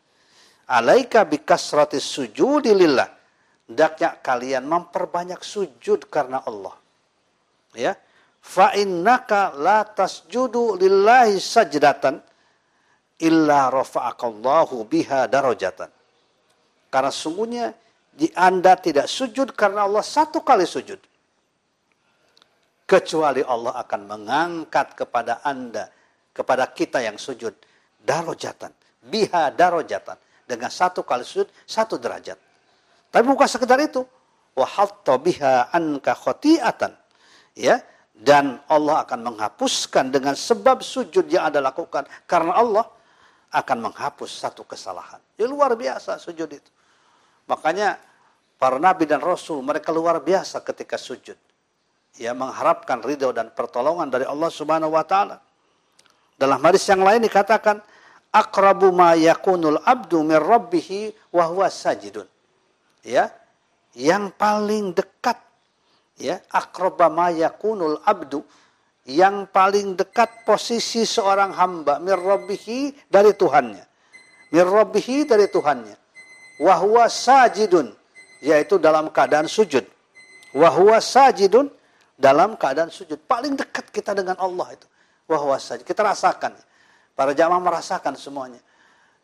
alaika 0.66 1.24
bikasrati 1.24 2.02
sujudi 2.02 2.74
lillah. 2.74 3.15
Hendaknya 3.66 4.14
kalian 4.22 4.62
memperbanyak 4.62 5.42
sujud 5.42 6.06
karena 6.06 6.38
Allah. 6.46 6.74
Ya. 7.74 7.98
Fa 8.38 8.70
innaka 8.78 9.50
la 9.58 9.82
tasjudu 9.82 10.78
lillahi 10.78 11.34
sajdatan 11.42 12.22
illa 13.18 13.66
rafa'akallahu 13.74 14.86
biha 14.86 15.26
darajatan. 15.26 15.90
Karena 16.86 17.10
sungguhnya 17.10 17.74
di 18.14 18.30
Anda 18.38 18.78
tidak 18.78 19.10
sujud 19.10 19.50
karena 19.58 19.82
Allah 19.82 20.06
satu 20.06 20.46
kali 20.46 20.62
sujud. 20.62 21.02
Kecuali 22.86 23.42
Allah 23.42 23.82
akan 23.82 24.00
mengangkat 24.06 24.94
kepada 24.94 25.42
Anda, 25.42 25.90
kepada 26.30 26.70
kita 26.70 27.02
yang 27.02 27.18
sujud, 27.18 27.50
darojatan. 27.98 28.70
Biha 29.02 29.50
darojatan 29.50 30.14
dengan 30.46 30.70
satu 30.70 31.02
kali 31.02 31.26
sujud, 31.26 31.50
satu 31.66 31.98
derajat. 31.98 32.45
Tapi 33.10 33.24
bukan 33.26 33.48
sekedar 33.48 33.78
itu. 33.80 34.04
Wa 34.56 34.64
hatta 34.64 35.16
biha 35.20 35.72
anka 35.72 36.16
khoti'atan. 36.16 36.92
Ya, 37.56 37.80
dan 38.16 38.64
Allah 38.64 39.04
akan 39.04 39.32
menghapuskan 39.32 40.08
dengan 40.08 40.32
sebab 40.32 40.80
sujud 40.80 41.28
yang 41.28 41.52
Anda 41.52 41.60
lakukan 41.60 42.08
karena 42.24 42.56
Allah 42.56 42.88
akan 43.52 43.92
menghapus 43.92 44.40
satu 44.40 44.64
kesalahan. 44.64 45.20
Ya 45.36 45.44
luar 45.44 45.76
biasa 45.76 46.16
sujud 46.16 46.48
itu. 46.48 46.70
Makanya 47.44 48.00
para 48.56 48.80
nabi 48.80 49.04
dan 49.04 49.20
rasul 49.20 49.60
mereka 49.60 49.92
luar 49.92 50.24
biasa 50.24 50.64
ketika 50.64 50.96
sujud. 50.96 51.36
Ya 52.16 52.32
mengharapkan 52.32 53.04
ridho 53.04 53.28
dan 53.36 53.52
pertolongan 53.52 54.08
dari 54.08 54.24
Allah 54.24 54.48
Subhanahu 54.48 54.96
wa 54.96 55.04
taala. 55.04 55.44
Dalam 56.40 56.60
hadis 56.64 56.88
yang 56.88 57.04
lain 57.04 57.20
dikatakan 57.20 57.84
akrabu 58.32 58.92
ma 58.92 59.12
yakunul 59.12 59.76
abdu 59.84 60.24
min 60.24 60.40
rabbih 60.40 61.12
wa 61.32 61.44
huwa 61.52 61.68
sajidun. 61.68 62.24
Ya, 63.06 63.30
yang 63.94 64.34
paling 64.34 64.90
dekat 64.90 65.38
ya 66.18 66.42
akraba 66.50 67.06
ma 67.06 67.30
yakunul 67.30 68.02
abdu 68.02 68.42
yang 69.06 69.46
paling 69.46 69.94
dekat 69.94 70.42
posisi 70.42 71.06
seorang 71.06 71.54
hamba 71.54 72.02
min 72.02 72.18
rabbih 72.18 72.90
dari 73.06 73.30
Tuhannya. 73.30 73.84
Min 74.50 74.64
rabbih 74.66 75.06
dari 75.22 75.46
Tuhannya. 75.46 75.96
Wa 76.58 76.82
huwa 76.82 77.06
sajidun 77.06 77.94
yaitu 78.42 78.82
dalam 78.82 79.14
keadaan 79.14 79.46
sujud. 79.46 79.86
Wa 80.50 80.74
huwa 80.74 80.98
sajidun 80.98 81.70
dalam 82.18 82.58
keadaan 82.58 82.90
sujud. 82.90 83.22
Paling 83.22 83.54
dekat 83.54 83.94
kita 83.94 84.18
dengan 84.18 84.34
Allah 84.42 84.74
itu. 84.74 84.86
Wa 85.30 85.38
huwa 85.38 85.62
sajid. 85.62 85.86
Kita 85.86 86.02
rasakan. 86.02 86.58
Para 87.14 87.30
jamaah 87.32 87.62
merasakan 87.62 88.18
semuanya. 88.18 88.58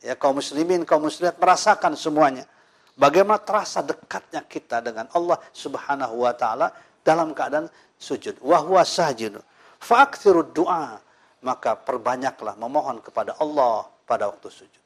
Ya, 0.01 0.15
kaum 0.15 0.39
muslimin, 0.39 0.87
kaum 0.87 1.03
muslimat 1.03 1.37
merasakan 1.37 1.99
semuanya. 1.99 2.47
Bagaimana 2.93 3.41
terasa 3.41 3.81
dekatnya 3.81 4.45
kita 4.45 4.85
dengan 4.85 5.09
Allah 5.17 5.41
Subhanahu 5.57 6.29
wa 6.29 6.33
taala 6.37 6.69
dalam 7.01 7.33
keadaan 7.33 7.67
sujud. 7.97 8.37
Wa 8.45 8.61
huwa 8.61 8.85
sajid. 8.85 9.41
Fa'aktsirud 9.81 10.53
du'a. 10.53 11.01
Maka 11.43 11.75
perbanyaklah 11.75 12.55
memohon 12.55 13.03
kepada 13.03 13.35
Allah 13.43 13.89
pada 14.07 14.31
waktu 14.31 14.47
sujud. 14.47 14.83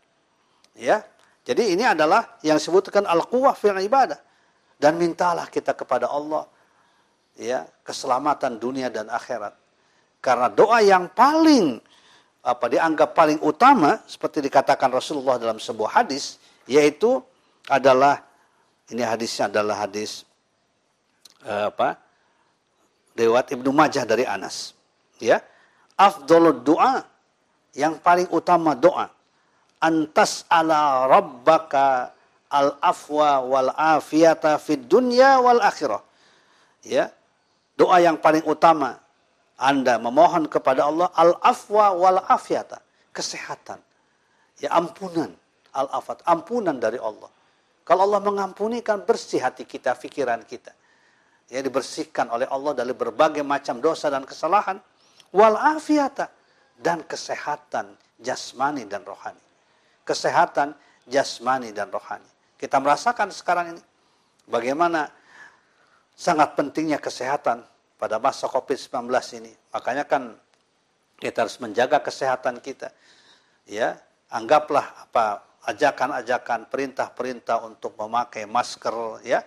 Ya. 0.78 1.04
Jadi 1.46 1.78
ini 1.78 1.84
adalah 1.86 2.40
yang 2.42 2.58
disebutkan 2.58 3.04
al-quwwah 3.06 3.54
fil 3.54 3.76
ibadah. 3.76 4.18
Dan 4.76 4.96
mintalah 5.00 5.48
kita 5.48 5.72
kepada 5.72 6.08
Allah 6.08 6.44
ya, 7.36 7.64
keselamatan 7.84 8.56
dunia 8.60 8.88
dan 8.88 9.08
akhirat. 9.12 9.54
Karena 10.20 10.48
doa 10.50 10.80
yang 10.82 11.12
paling 11.12 11.80
apa 12.46 12.66
dianggap 12.70 13.10
paling 13.10 13.42
utama 13.42 13.98
seperti 14.06 14.38
dikatakan 14.38 14.86
Rasulullah 14.94 15.34
dalam 15.34 15.58
sebuah 15.58 16.02
hadis 16.02 16.38
yaitu 16.70 17.18
adalah 17.66 18.22
ini 18.90 19.02
hadisnya 19.02 19.50
adalah 19.50 19.86
hadis 19.86 20.22
uh, 21.42 21.70
apa? 21.70 21.98
Lewat 23.16 23.50
Ibnu 23.54 23.72
Majah 23.72 24.04
dari 24.04 24.28
Anas. 24.28 24.76
Ya. 25.18 25.40
Afdolud 25.96 26.60
doa 26.60 27.02
yang 27.72 27.96
paling 28.00 28.28
utama 28.28 28.76
doa. 28.76 29.08
Antas 29.80 30.44
ala 30.52 31.08
rabbaka 31.08 32.12
al 32.52 32.76
afwa 32.80 33.40
wal 33.44 33.70
afiyata 33.72 34.60
fid 34.60 34.84
dunya 34.88 35.40
wal 35.40 35.60
akhirah 35.60 36.04
ya. 36.84 37.10
Doa 37.76 38.00
yang 38.00 38.16
paling 38.16 38.44
utama 38.48 38.96
anda 39.56 39.96
memohon 39.96 40.52
kepada 40.52 40.84
Allah 40.84 41.08
al-afwa 41.16 41.96
wal 41.96 42.20
afiyata, 42.28 42.80
kesehatan. 43.16 43.80
Ya 44.60 44.72
ampunan, 44.72 45.32
al-afat, 45.72 46.20
ampunan 46.28 46.76
dari 46.76 47.00
Allah. 47.00 47.28
Kalau 47.86 48.02
Allah 48.10 48.18
mengampuni 48.18 48.82
kan 48.82 49.06
bersih 49.06 49.38
hati 49.38 49.62
kita, 49.62 49.94
pikiran 49.94 50.42
kita. 50.42 50.74
Ya 51.46 51.62
dibersihkan 51.62 52.26
oleh 52.34 52.50
Allah 52.50 52.74
dari 52.74 52.90
berbagai 52.90 53.46
macam 53.46 53.78
dosa 53.78 54.10
dan 54.10 54.26
kesalahan. 54.26 54.82
Wal 55.30 55.54
afiyata 55.54 56.26
dan 56.82 57.06
kesehatan 57.06 57.94
jasmani 58.18 58.82
dan 58.90 59.06
rohani. 59.06 59.38
Kesehatan 60.02 60.74
jasmani 61.06 61.70
dan 61.70 61.86
rohani. 61.94 62.26
Kita 62.58 62.82
merasakan 62.82 63.30
sekarang 63.30 63.78
ini 63.78 63.82
bagaimana 64.50 65.06
sangat 66.18 66.58
pentingnya 66.58 66.98
kesehatan 66.98 67.62
pada 68.02 68.18
masa 68.18 68.50
COVID-19 68.50 69.06
ini. 69.38 69.54
Makanya 69.70 70.02
kan 70.02 70.34
kita 71.22 71.46
harus 71.46 71.62
menjaga 71.62 72.02
kesehatan 72.02 72.58
kita. 72.58 72.90
Ya, 73.70 73.94
anggaplah 74.26 75.06
apa 75.06 75.45
ajakan-ajakan, 75.66 76.70
perintah-perintah 76.70 77.66
untuk 77.66 77.98
memakai 77.98 78.46
masker, 78.46 79.26
ya, 79.26 79.42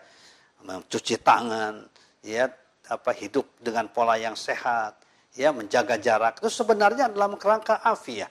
mencuci 0.67 1.15
tangan, 1.23 1.87
ya, 2.21 2.51
apa 2.91 3.11
hidup 3.15 3.47
dengan 3.63 3.87
pola 3.87 4.19
yang 4.19 4.35
sehat, 4.35 4.99
ya, 5.33 5.55
menjaga 5.55 5.95
jarak. 5.95 6.43
Itu 6.43 6.51
sebenarnya 6.51 7.07
dalam 7.07 7.39
kerangka 7.39 7.79
afiah. 7.79 8.29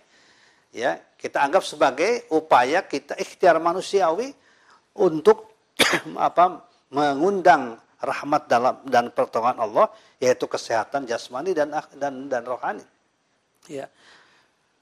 Ya, 0.68 1.00
kita 1.16 1.40
anggap 1.40 1.64
sebagai 1.64 2.28
upaya 2.28 2.84
kita 2.84 3.16
ikhtiar 3.16 3.56
manusiawi 3.56 4.36
untuk 5.00 5.48
apa 6.28 6.60
mengundang 6.92 7.80
rahmat 7.98 8.46
dalam 8.46 8.76
dan 8.86 9.10
pertolongan 9.10 9.58
Allah 9.64 9.86
yaitu 10.22 10.46
kesehatan 10.46 11.08
jasmani 11.08 11.56
dan 11.56 11.72
dan 11.96 12.28
dan 12.28 12.42
rohani. 12.44 12.84
Ya. 13.66 13.88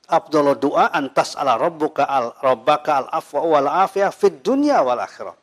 Abdullah 0.06 0.54
doa 0.54 0.94
antas 0.94 1.34
ala 1.34 1.58
rabbuka 1.58 2.06
al 2.06 2.34
rabbaka 2.38 3.04
al 3.04 3.08
afwa 3.10 3.42
wal 3.42 3.68
afiyah 3.88 4.14
fid 4.14 4.42
dunya 4.42 4.78
wal 4.82 5.02
akhirah. 5.02 5.34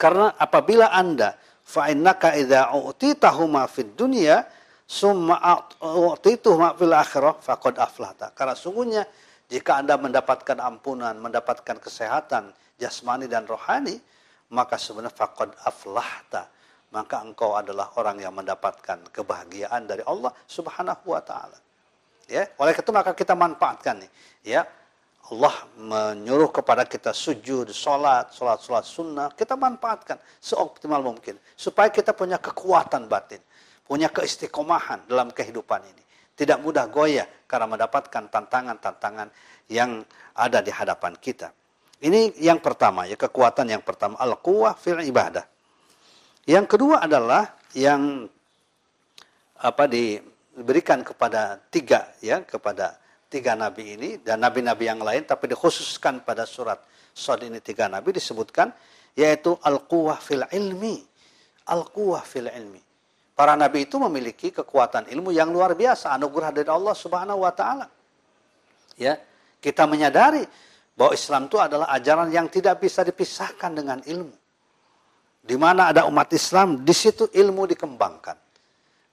Karena 0.00 0.34
apabila 0.34 0.88
Anda 0.90 1.36
fa 1.62 1.92
innaka 1.92 2.32
idza 2.34 2.72
utitahuma 2.74 3.68
fid 3.68 3.92
dunya 3.92 4.42
summa 4.88 5.38
utituhuma 5.80 6.74
fil 6.74 6.96
akhirah 6.96 7.38
faqad 7.38 7.76
aflahta. 7.76 8.32
Karena 8.32 8.56
sungguhnya 8.56 9.04
jika 9.52 9.78
Anda 9.78 10.00
mendapatkan 10.00 10.56
ampunan, 10.56 11.16
mendapatkan 11.20 11.76
kesehatan 11.76 12.50
jasmani 12.80 13.28
dan 13.28 13.44
rohani, 13.44 14.00
maka 14.48 14.80
sebenarnya 14.80 15.12
faqad 15.12 15.52
aflahta 15.60 16.48
maka 16.92 17.24
engkau 17.24 17.56
adalah 17.56 17.88
orang 17.96 18.20
yang 18.20 18.36
mendapatkan 18.36 19.00
kebahagiaan 19.10 19.88
dari 19.88 20.04
Allah 20.04 20.30
Subhanahu 20.44 21.08
wa 21.08 21.24
taala. 21.24 21.56
Ya, 22.30 22.48
oleh 22.58 22.72
itu 22.72 22.90
maka 22.94 23.12
kita 23.12 23.34
manfaatkan 23.34 24.02
nih, 24.02 24.10
ya. 24.46 24.62
Allah 25.32 25.54
menyuruh 25.80 26.52
kepada 26.52 26.84
kita 26.84 27.16
sujud, 27.16 27.70
sholat, 27.72 28.36
sholat, 28.36 28.60
sholat 28.60 28.84
sunnah, 28.84 29.28
kita 29.32 29.56
manfaatkan 29.56 30.20
seoptimal 30.42 31.00
mungkin. 31.00 31.40
Supaya 31.56 31.88
kita 31.88 32.12
punya 32.12 32.36
kekuatan 32.36 33.08
batin, 33.08 33.40
punya 33.86 34.12
keistiqomahan 34.12 35.08
dalam 35.08 35.32
kehidupan 35.32 35.88
ini. 35.88 36.02
Tidak 36.36 36.58
mudah 36.60 36.84
goyah 36.90 37.24
karena 37.48 37.64
mendapatkan 37.64 38.28
tantangan-tantangan 38.28 39.28
yang 39.72 40.04
ada 40.36 40.58
di 40.60 40.72
hadapan 40.74 41.16
kita. 41.16 41.48
Ini 42.02 42.42
yang 42.42 42.58
pertama 42.58 43.06
ya 43.06 43.14
kekuatan 43.14 43.70
yang 43.70 43.80
pertama 43.86 44.18
al-quwah 44.18 44.74
fil 44.74 45.00
ibadah. 45.06 45.46
Yang 46.44 46.74
kedua 46.74 47.06
adalah 47.06 47.54
yang 47.78 48.26
apa 49.62 49.84
diberikan 50.52 51.00
kepada 51.00 51.56
tiga 51.72 52.12
ya 52.20 52.44
kepada 52.44 53.00
tiga 53.32 53.56
nabi 53.56 53.96
ini 53.96 54.10
dan 54.20 54.44
nabi-nabi 54.44 54.84
yang 54.88 55.00
lain 55.00 55.24
tapi 55.24 55.48
dikhususkan 55.52 56.20
pada 56.20 56.44
surat 56.44 56.80
Sod 57.12 57.44
ini 57.44 57.60
tiga 57.60 57.88
nabi 57.92 58.16
disebutkan 58.16 58.72
yaitu 59.12 59.56
al-quwah 59.60 60.18
fil 60.20 60.44
ilmi. 60.48 61.04
Al-quwah 61.68 62.24
fil 62.24 62.48
ilmi. 62.48 62.80
Para 63.32 63.56
nabi 63.56 63.88
itu 63.88 63.96
memiliki 63.96 64.52
kekuatan 64.52 65.08
ilmu 65.08 65.32
yang 65.32 65.48
luar 65.52 65.72
biasa 65.76 66.12
anugerah 66.16 66.50
dari 66.52 66.68
Allah 66.68 66.96
Subhanahu 66.96 67.44
wa 67.44 67.52
taala. 67.52 67.86
Ya, 68.96 69.16
kita 69.60 69.88
menyadari 69.88 70.44
bahwa 70.92 71.16
Islam 71.16 71.48
itu 71.48 71.56
adalah 71.56 71.88
ajaran 71.96 72.28
yang 72.28 72.48
tidak 72.52 72.80
bisa 72.80 73.00
dipisahkan 73.00 73.72
dengan 73.72 74.04
ilmu. 74.04 74.36
Di 75.42 75.56
mana 75.58 75.90
ada 75.90 76.06
umat 76.06 76.28
Islam, 76.30 76.84
di 76.84 76.94
situ 76.94 77.26
ilmu 77.32 77.66
dikembangkan. 77.72 78.36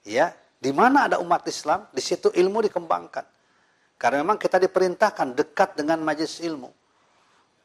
Ya, 0.04 0.30
di 0.60 0.76
mana 0.76 1.08
ada 1.08 1.16
umat 1.24 1.40
Islam, 1.48 1.88
di 1.88 2.04
situ 2.04 2.28
ilmu 2.28 2.60
dikembangkan. 2.68 3.24
Karena 3.96 4.20
memang 4.20 4.36
kita 4.36 4.60
diperintahkan 4.60 5.32
dekat 5.32 5.80
dengan 5.80 6.04
majelis 6.04 6.44
ilmu. 6.44 6.68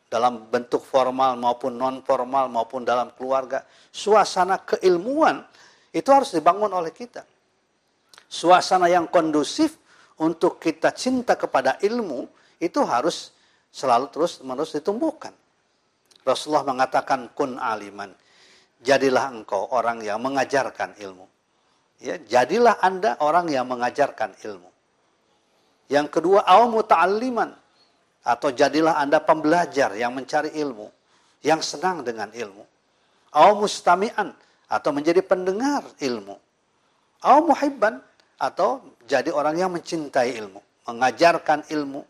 Dalam 0.08 0.47
bentuk 0.47 0.79
formal 0.79 1.36
maupun 1.36 1.75
non 1.75 1.99
formal 2.08 2.47
maupun 2.47 2.88
dalam 2.88 3.12
keluarga, 3.19 3.67
suasana 3.91 4.63
keilmuan 4.63 5.43
itu 5.91 6.08
harus 6.08 6.31
dibangun 6.31 6.71
oleh 6.71 6.95
kita. 6.95 7.27
Suasana 8.31 8.88
yang 8.88 9.12
kondusif 9.12 9.75
untuk 10.23 10.63
kita 10.63 10.95
cinta 10.95 11.36
kepada 11.36 11.75
ilmu 11.84 12.31
itu 12.63 12.79
harus 12.88 13.36
selalu 13.75 14.08
terus 14.08 14.39
menerus 14.39 14.71
ditumbuhkan. 14.71 15.36
Rasulullah 16.23 16.63
mengatakan 16.63 17.27
kun 17.36 17.60
aliman. 17.60 18.15
Jadilah 18.79 19.36
engkau 19.36 19.67
orang 19.75 19.99
yang 19.99 20.19
mengajarkan 20.23 20.95
ilmu. 20.99 21.35
Ya, 22.03 22.19
jadilah 22.19 22.79
Anda 22.84 23.15
orang 23.23 23.47
yang 23.47 23.67
mengajarkan 23.71 24.36
ilmu. 24.43 24.69
Yang 25.88 26.08
kedua, 26.19 26.43
awam 26.43 26.75
muta'alliman. 26.79 27.55
Atau 28.25 28.49
jadilah 28.51 28.97
Anda 28.97 29.21
pembelajar 29.21 29.93
yang 29.93 30.17
mencari 30.17 30.53
ilmu. 30.58 30.89
Yang 31.45 31.77
senang 31.77 32.01
dengan 32.01 32.34
ilmu. 32.34 32.65
au 33.36 33.51
mustami'an 33.60 34.31
atau 34.71 34.89
menjadi 34.95 35.19
pendengar 35.19 35.84
ilmu. 35.99 36.39
Au 37.19 37.43
muhibban 37.43 37.99
atau 38.39 38.95
jadi 39.05 39.29
orang 39.31 39.60
yang 39.60 39.71
mencintai 39.71 40.36
ilmu, 40.39 40.62
mengajarkan 40.88 41.67
ilmu, 41.71 42.05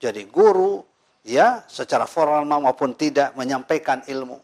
jadi 0.00 0.24
guru, 0.28 0.82
ya, 1.26 1.64
secara 1.66 2.06
formal 2.06 2.60
maupun 2.60 2.94
tidak 2.96 3.34
menyampaikan 3.36 4.00
ilmu. 4.06 4.40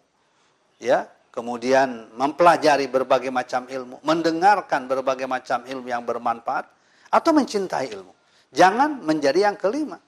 Ya, 0.77 1.09
kemudian 1.37 2.09
mempelajari 2.17 2.89
berbagai 2.89 3.29
macam 3.29 3.69
ilmu, 3.69 4.01
mendengarkan 4.01 4.89
berbagai 4.89 5.29
macam 5.29 5.69
ilmu 5.69 5.85
yang 5.93 6.01
bermanfaat 6.01 6.65
atau 7.13 7.31
mencintai 7.37 7.93
ilmu. 7.93 8.17
Jangan 8.57 9.05
menjadi 9.05 9.53
yang 9.53 9.61
kelima. 9.61 10.01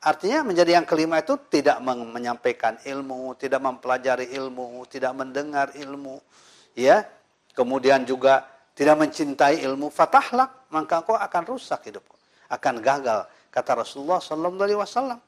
Artinya 0.00 0.48
menjadi 0.48 0.80
yang 0.80 0.88
kelima 0.88 1.20
itu 1.20 1.36
tidak 1.52 1.76
menyampaikan 1.84 2.80
ilmu, 2.88 3.36
tidak 3.36 3.60
mempelajari 3.60 4.32
ilmu, 4.32 4.88
tidak 4.88 5.12
mendengar 5.12 5.76
ilmu, 5.76 6.24
ya. 6.72 7.04
Kemudian 7.52 8.08
juga 8.08 8.48
tidak 8.72 8.96
mencintai 8.96 9.60
ilmu, 9.60 9.92
fatahlak, 9.92 10.68
maka 10.72 11.04
kau 11.04 11.16
akan 11.16 11.42
rusak 11.48 11.88
hidupku, 11.88 12.16
akan 12.48 12.80
gagal, 12.80 13.28
kata 13.52 13.72
Rasulullah 13.76 14.20
sallallahu 14.20 14.60
alaihi 14.60 14.80
wasallam. 14.80 15.20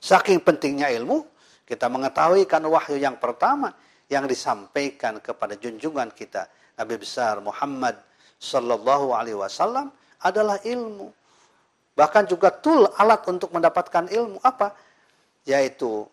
Saking 0.00 0.40
pentingnya 0.44 0.92
ilmu, 0.92 1.24
kita 1.64 1.88
mengetahui 1.88 2.44
kan 2.44 2.60
wahyu 2.68 3.00
yang 3.00 3.16
pertama 3.16 3.72
yang 4.14 4.30
disampaikan 4.30 5.18
kepada 5.18 5.58
junjungan 5.58 6.14
kita 6.14 6.46
Nabi 6.78 6.94
besar 7.02 7.42
Muhammad 7.42 7.98
sallallahu 8.38 9.10
alaihi 9.10 9.34
wasallam 9.34 9.90
adalah 10.22 10.62
ilmu. 10.62 11.10
Bahkan 11.94 12.30
juga 12.30 12.54
tool 12.54 12.86
alat 12.98 13.26
untuk 13.26 13.50
mendapatkan 13.50 14.10
ilmu 14.10 14.38
apa? 14.42 14.74
Yaitu 15.46 16.06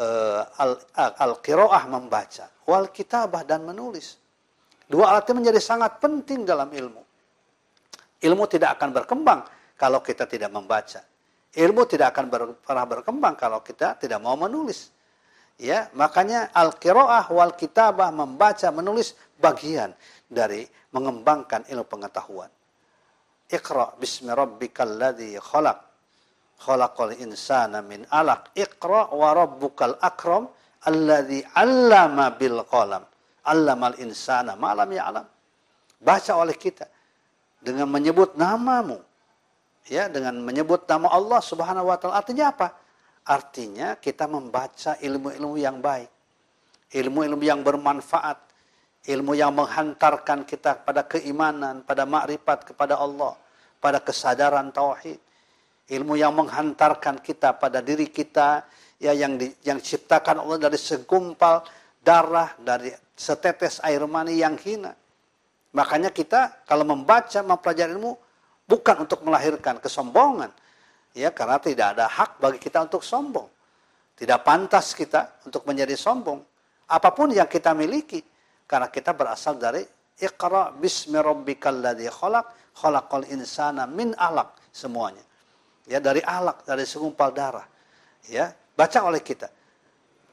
uh, 0.00 0.42
al-qiraah 1.20 1.84
al 1.84 1.92
membaca, 1.92 2.48
wal 2.64 2.88
kitabah 2.88 3.44
dan 3.44 3.64
menulis. 3.64 4.16
Dua 4.88 5.12
alat 5.12 5.28
ini 5.30 5.44
menjadi 5.44 5.60
sangat 5.60 6.00
penting 6.00 6.44
dalam 6.44 6.68
ilmu. 6.72 7.02
Ilmu 8.20 8.44
tidak 8.48 8.80
akan 8.80 8.90
berkembang 8.96 9.40
kalau 9.76 10.00
kita 10.04 10.28
tidak 10.28 10.52
membaca. 10.52 11.00
Ilmu 11.50 11.82
tidak 11.88 12.14
akan 12.14 12.26
pernah 12.62 12.86
berkembang 12.86 13.34
kalau 13.34 13.60
kita 13.64 13.98
tidak 13.98 14.20
mau 14.22 14.36
menulis. 14.38 14.92
Ya, 15.60 15.92
makanya 15.92 16.48
al-qiraah 16.56 17.28
wal 17.28 17.52
kitabah 17.52 18.08
membaca, 18.08 18.72
menulis 18.72 19.12
bagian 19.36 19.92
dari 20.24 20.64
mengembangkan 20.88 21.68
ilmu 21.68 21.84
pengetahuan. 21.84 22.48
Iqra 23.44 23.92
bismi 24.00 24.32
rabbikal 24.32 24.88
ladzi 24.88 25.36
khalaq. 25.36 25.78
Khalaqal 26.64 27.12
insana 27.20 27.84
min 27.84 28.08
alaq. 28.08 28.56
Iqra 28.56 29.12
wa 29.12 29.36
rabbukal 29.36 30.00
akram 30.00 30.48
alladzi 30.88 31.44
'allama 31.52 32.32
bil 32.40 32.64
qalam. 32.64 33.04
'Allamal 33.44 34.00
insana 34.00 34.56
ma 34.56 34.72
lam 34.72 34.88
ya'lam. 34.88 35.26
Baca 36.00 36.32
oleh 36.40 36.56
kita 36.56 36.88
dengan 37.60 37.84
menyebut 37.84 38.32
namamu. 38.32 38.96
Ya, 39.92 40.08
dengan 40.08 40.40
menyebut 40.40 40.88
nama 40.88 41.12
Allah 41.12 41.40
Subhanahu 41.44 41.92
wa 41.92 42.00
taala. 42.00 42.24
Artinya 42.24 42.48
apa? 42.48 42.72
Artinya 43.30 43.94
kita 43.94 44.26
membaca 44.26 44.98
ilmu-ilmu 44.98 45.54
yang 45.54 45.78
baik. 45.78 46.10
Ilmu-ilmu 46.90 47.42
yang 47.46 47.62
bermanfaat 47.62 48.50
ilmu 49.08 49.32
yang 49.32 49.56
menghantarkan 49.56 50.44
kita 50.44 50.84
pada 50.84 51.08
keimanan, 51.08 51.80
pada 51.80 52.04
makrifat 52.04 52.68
kepada 52.68 53.00
Allah, 53.00 53.32
pada 53.80 54.02
kesadaran 54.02 54.68
tauhid. 54.68 55.16
Ilmu 55.90 56.14
yang 56.14 56.36
menghantarkan 56.36 57.18
kita 57.18 57.56
pada 57.56 57.82
diri 57.82 58.06
kita 58.12 58.62
ya 59.00 59.10
yang 59.10 59.40
di, 59.40 59.50
yang 59.66 59.80
diciptakan 59.80 60.44
Allah 60.44 60.70
dari 60.70 60.78
segumpal 60.78 61.66
darah, 61.98 62.54
dari 62.60 62.92
setetes 63.16 63.82
air 63.82 64.04
mani 64.06 64.38
yang 64.38 64.54
hina. 64.54 64.94
Makanya 65.74 66.14
kita 66.14 66.62
kalau 66.68 66.86
membaca, 66.86 67.42
mempelajari 67.42 67.90
ilmu 67.96 68.14
bukan 68.70 69.02
untuk 69.02 69.26
melahirkan 69.26 69.82
kesombongan. 69.82 70.54
Ya, 71.14 71.34
karena 71.34 71.58
tidak 71.58 71.98
ada 71.98 72.06
hak 72.06 72.38
bagi 72.38 72.62
kita 72.62 72.86
untuk 72.86 73.02
sombong. 73.02 73.50
Tidak 74.14 74.40
pantas 74.46 74.94
kita 74.94 75.42
untuk 75.48 75.66
menjadi 75.66 75.96
sombong. 75.98 76.38
Apa 76.90 77.10
pun 77.10 77.34
yang 77.34 77.50
kita 77.50 77.74
miliki, 77.74 78.22
karena 78.66 78.86
kita 78.86 79.14
berasal 79.14 79.58
dari 79.58 79.82
Iqra 80.20 80.76
bismi 80.76 81.16
rabbikal 81.16 81.80
ladzi 81.80 82.06
khalaq 82.06 82.76
khalaqal 82.76 83.24
insana 83.32 83.88
min 83.88 84.12
alaq 84.14 84.52
semuanya. 84.70 85.24
Ya 85.88 85.98
dari 85.98 86.20
alaq, 86.22 86.62
dari 86.68 86.84
segumpal 86.86 87.32
darah. 87.34 87.66
Ya, 88.28 88.52
baca 88.76 89.00
oleh 89.02 89.24
kita. 89.24 89.48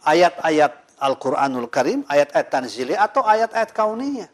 Ayat-ayat 0.03 1.01
Al-Qur'anul 1.01 1.71
Karim, 1.71 2.03
ayat-ayat 2.05 2.49
tanzili 2.51 2.93
atau 2.93 3.25
ayat-ayat 3.25 3.71
kauniyah. 3.73 4.29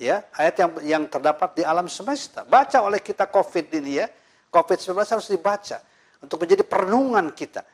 Ya, 0.00 0.24
ayat 0.40 0.56
yang 0.56 0.70
yang 0.80 1.04
terdapat 1.10 1.52
di 1.52 1.62
alam 1.68 1.84
semesta. 1.90 2.48
Baca 2.48 2.80
oleh 2.80 3.02
kita 3.04 3.28
Covid 3.28 3.68
ini 3.76 4.00
ya. 4.00 4.08
Covid-19 4.52 4.92
harus 5.00 5.28
dibaca 5.32 5.80
untuk 6.20 6.44
menjadi 6.44 6.60
perenungan 6.62 7.32
kita. 7.32 7.64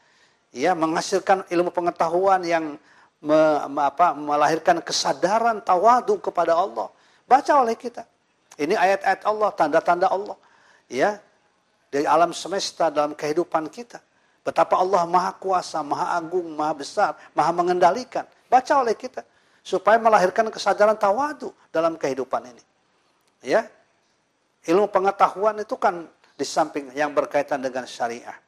Ya, 0.55 0.73
menghasilkan 0.73 1.45
ilmu 1.51 1.75
pengetahuan 1.75 2.41
yang 2.47 2.79
me, 3.21 3.41
me, 3.69 3.81
apa, 3.83 4.15
melahirkan 4.15 4.81
kesadaran 4.81 5.61
tawadu 5.61 6.23
kepada 6.23 6.55
Allah. 6.55 6.89
Baca 7.29 7.53
oleh 7.61 7.77
kita. 7.77 8.07
Ini 8.57 8.79
ayat-ayat 8.79 9.23
Allah, 9.27 9.51
tanda-tanda 9.53 10.09
Allah. 10.09 10.39
Ya, 10.89 11.21
dari 11.93 12.09
alam 12.09 12.33
semesta 12.33 12.89
dalam 12.89 13.13
kehidupan 13.13 13.69
kita. 13.69 14.01
Betapa 14.41 14.81
Allah 14.81 15.05
maha 15.05 15.37
kuasa, 15.37 15.85
maha 15.85 16.17
agung, 16.17 16.57
maha 16.57 16.73
besar, 16.73 17.13
maha 17.37 17.53
mengendalikan. 17.53 18.25
Baca 18.49 18.81
oleh 18.81 18.97
kita. 18.97 19.21
Supaya 19.61 20.01
melahirkan 20.01 20.49
kesadaran 20.49 20.97
tawadu 20.97 21.53
dalam 21.69 22.01
kehidupan 22.01 22.49
ini. 22.49 22.63
Ya, 23.45 23.69
ilmu 24.65 24.89
pengetahuan 24.89 25.61
itu 25.61 25.77
kan 25.77 26.09
di 26.39 26.47
samping 26.47 26.95
yang 26.95 27.11
berkaitan 27.11 27.59
dengan 27.59 27.83
syariah. 27.83 28.39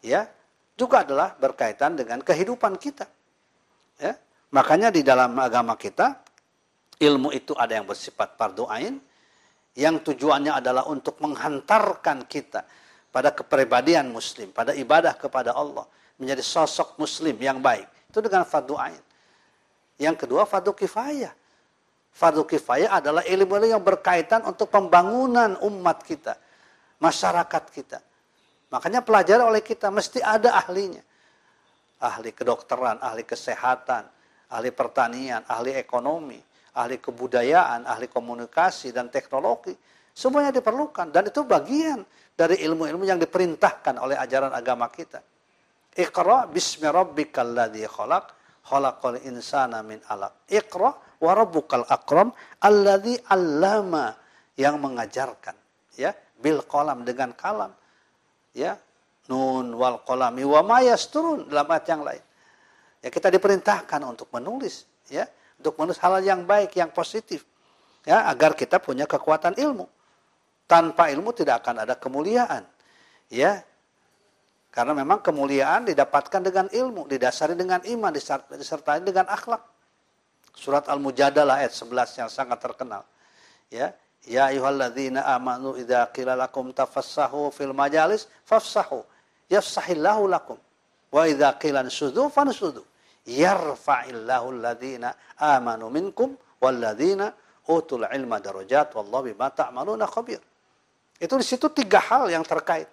Ya, 0.00 0.32
juga 0.74 1.04
adalah 1.04 1.36
berkaitan 1.36 1.94
dengan 1.94 2.24
kehidupan 2.24 2.80
kita. 2.80 3.04
Ya. 4.00 4.16
Makanya 4.48 4.88
di 4.88 5.04
dalam 5.04 5.36
agama 5.36 5.76
kita 5.76 6.24
ilmu 6.98 7.30
itu 7.36 7.52
ada 7.54 7.76
yang 7.76 7.84
bersifat 7.84 8.34
fardu 8.40 8.64
ain 8.72 8.96
yang 9.74 9.98
tujuannya 10.00 10.54
adalah 10.54 10.86
untuk 10.86 11.18
menghantarkan 11.18 12.30
kita 12.30 12.62
pada 13.10 13.34
kepribadian 13.34 14.10
muslim, 14.10 14.54
pada 14.54 14.70
ibadah 14.74 15.18
kepada 15.18 15.54
Allah, 15.54 15.86
menjadi 16.18 16.42
sosok 16.42 16.98
muslim 16.98 17.34
yang 17.38 17.58
baik. 17.58 17.86
Itu 18.10 18.22
dengan 18.22 18.46
fardu 18.46 18.74
ain. 18.78 19.02
Yang 19.98 20.26
kedua 20.26 20.46
fardu 20.46 20.74
kifayah. 20.74 21.34
Fardu 22.14 22.46
kifayah 22.46 23.02
adalah 23.02 23.26
ilmu 23.26 23.58
yang 23.66 23.82
berkaitan 23.82 24.46
untuk 24.46 24.70
pembangunan 24.70 25.58
umat 25.66 26.06
kita, 26.06 26.38
masyarakat 27.04 27.64
kita. 27.68 28.00
Makanya 28.72 29.04
pelajari 29.04 29.44
oleh 29.44 29.60
kita 29.60 29.92
mesti 29.92 30.24
ada 30.24 30.56
ahlinya 30.56 31.04
ahli 32.04 32.36
kedokteran, 32.36 33.00
ahli 33.00 33.24
kesehatan, 33.24 34.04
ahli 34.52 34.70
pertanian, 34.76 35.40
ahli 35.48 35.72
ekonomi, 35.72 36.36
ahli 36.76 37.00
kebudayaan, 37.00 37.88
ahli 37.88 38.12
komunikasi 38.12 38.92
dan 38.92 39.08
teknologi. 39.08 39.72
Semuanya 40.14 40.54
diperlukan 40.54 41.10
dan 41.10 41.26
itu 41.26 41.42
bagian 41.42 42.04
dari 42.36 42.62
ilmu-ilmu 42.62 43.02
yang 43.02 43.18
diperintahkan 43.18 43.98
oleh 43.98 44.14
ajaran 44.20 44.52
agama 44.54 44.86
kita. 44.92 45.18
Iqra 45.94 46.46
bismi 46.46 46.86
rabbikal 46.86 47.50
ladzi 47.50 47.86
khalaq 47.86 48.24
khalaqal 48.66 49.18
insana 49.26 49.82
min 49.82 49.98
alaq. 50.06 50.46
Iqra 50.50 50.90
wa 51.18 51.32
rabbukal 51.34 51.86
akram 51.88 52.30
alladzi 52.62 53.18
'allama 53.26 54.14
yang 54.54 54.78
mengajarkan 54.78 55.54
ya 55.98 56.14
bil 56.44 56.60
qalam 56.68 57.08
dengan 57.08 57.32
kalam 57.32 57.72
ya 58.52 58.76
nun 59.32 59.72
wal 59.72 60.04
kolami 60.04 60.44
wa 60.44 60.60
mayas 60.60 61.08
turun 61.08 61.48
dalam 61.48 61.64
ayat 61.72 61.86
yang 61.88 62.02
lain. 62.04 62.24
Ya 63.00 63.08
kita 63.12 63.28
diperintahkan 63.32 64.00
untuk 64.04 64.28
menulis 64.32 64.88
ya, 65.12 65.28
untuk 65.60 65.76
menulis 65.76 66.00
hal 66.00 66.20
yang 66.24 66.44
baik, 66.44 66.76
yang 66.76 66.88
positif. 66.92 67.44
Ya, 68.04 68.28
agar 68.28 68.52
kita 68.52 68.80
punya 68.80 69.08
kekuatan 69.08 69.56
ilmu. 69.56 69.88
Tanpa 70.68 71.08
ilmu 71.08 71.32
tidak 71.32 71.64
akan 71.64 71.88
ada 71.88 71.96
kemuliaan. 71.96 72.64
Ya. 73.32 73.64
Karena 74.68 74.92
memang 74.92 75.22
kemuliaan 75.22 75.86
didapatkan 75.88 76.40
dengan 76.42 76.66
ilmu, 76.68 77.06
didasari 77.08 77.54
dengan 77.56 77.80
iman, 77.84 78.12
disertai 78.52 79.00
dengan 79.00 79.24
akhlak. 79.30 79.62
Surat 80.52 80.84
Al-Mujadalah 80.90 81.62
ayat 81.62 81.72
11 81.72 82.20
yang 82.20 82.28
sangat 82.28 82.58
terkenal. 82.60 83.06
Ya, 83.70 83.96
Ya 84.24 84.48
ayyuhalladzina 84.48 85.24
amanu 85.36 85.76
idza 85.76 86.08
qila 86.08 86.32
lakum 86.36 86.72
tafassahu 86.72 87.52
fil 87.52 87.76
majalis 87.76 88.24
fafsahu 88.48 89.04
yafsahillahu 89.52 90.28
lakum. 90.28 90.56
Wa 91.12 91.28
idza 91.28 91.52
qila 91.60 91.84
sudu 91.92 92.32
fansudu. 92.32 92.80
Yarfa'illahu 93.24 94.46
alladhina 94.52 95.16
amanu 95.36 95.88
minkum 95.88 96.36
walladhina 96.60 97.32
utul 97.68 98.04
ilma 98.08 98.40
darajat 98.40 98.92
wallahu 98.96 99.32
bima 99.32 99.48
ta'maluna 99.52 100.08
khabir. 100.08 100.40
Itu 101.20 101.36
di 101.40 101.44
situ 101.44 101.68
tiga 101.72 102.00
hal 102.00 102.28
yang 102.28 102.44
terkait. 102.44 102.88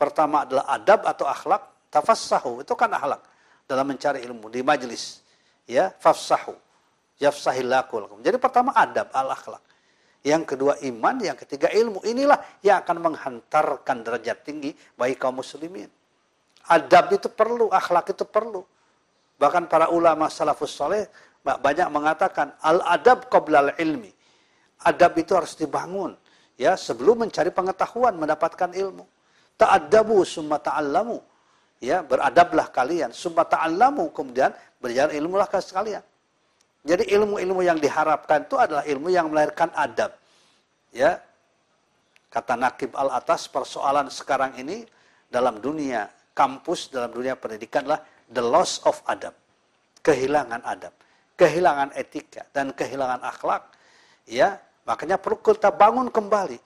Pertama 0.00 0.48
adalah 0.48 0.64
adab 0.72 1.04
atau 1.04 1.28
akhlak, 1.28 1.92
tafassahu 1.92 2.64
itu 2.64 2.72
kan 2.72 2.88
akhlak 2.88 3.20
dalam 3.68 3.84
mencari 3.84 4.24
ilmu 4.24 4.48
di 4.48 4.64
majelis. 4.64 5.20
Ya, 5.68 5.92
fafsahu. 6.00 6.56
yafsahillahu 7.20 8.24
Jadi 8.24 8.40
pertama 8.40 8.72
adab 8.72 9.12
al-akhlak. 9.12 9.60
Yang 10.20 10.52
kedua 10.52 10.76
iman, 10.84 11.16
yang 11.20 11.36
ketiga 11.36 11.72
ilmu. 11.72 12.04
Inilah 12.04 12.36
yang 12.60 12.84
akan 12.84 12.96
menghantarkan 13.00 13.96
derajat 14.04 14.44
tinggi 14.44 14.76
bagi 14.92 15.16
kaum 15.16 15.40
muslimin. 15.40 15.88
Adab 16.68 17.16
itu 17.16 17.32
perlu, 17.32 17.72
akhlak 17.72 18.12
itu 18.12 18.28
perlu. 18.28 18.60
Bahkan 19.40 19.72
para 19.72 19.88
ulama 19.88 20.28
salafus 20.28 20.76
soleh 20.76 21.08
banyak 21.40 21.88
mengatakan 21.88 22.52
al-adab 22.60 23.32
qoblal 23.32 23.72
ilmi. 23.80 24.12
Adab 24.84 25.16
itu 25.16 25.32
harus 25.32 25.56
dibangun 25.56 26.12
ya 26.60 26.76
sebelum 26.76 27.24
mencari 27.24 27.48
pengetahuan, 27.48 28.12
mendapatkan 28.20 28.76
ilmu. 28.76 29.08
Ta'addabu 29.56 30.20
summa 30.28 30.60
ta'allamu. 30.60 31.16
Ya, 31.80 32.04
beradablah 32.04 32.68
kalian, 32.68 33.08
summa 33.16 33.48
ta'allamu 33.48 34.12
kemudian 34.12 34.52
berjalan 34.84 35.16
ilmulah 35.16 35.48
sekalian. 35.48 36.04
Jadi 36.80 37.12
ilmu-ilmu 37.12 37.60
yang 37.60 37.76
diharapkan 37.76 38.48
itu 38.48 38.56
adalah 38.56 38.84
ilmu 38.88 39.12
yang 39.12 39.28
melahirkan 39.28 39.68
adab. 39.76 40.16
Ya. 40.96 41.20
Kata 42.30 42.54
Nakib 42.54 42.94
Al-Atas, 42.94 43.50
persoalan 43.50 44.06
sekarang 44.08 44.54
ini 44.56 44.86
dalam 45.28 45.58
dunia 45.58 46.06
kampus, 46.32 46.88
dalam 46.88 47.10
dunia 47.10 47.34
pendidikan 47.34 47.84
adalah 47.84 48.02
the 48.30 48.40
loss 48.40 48.80
of 48.86 48.96
adab. 49.10 49.34
Kehilangan 50.00 50.64
adab, 50.64 50.94
kehilangan 51.36 51.92
etika 51.92 52.46
dan 52.54 52.72
kehilangan 52.72 53.20
akhlak. 53.20 53.76
Ya, 54.24 54.62
makanya 54.88 55.20
perlu 55.20 55.36
kita 55.42 55.68
bangun 55.68 56.08
kembali. 56.08 56.56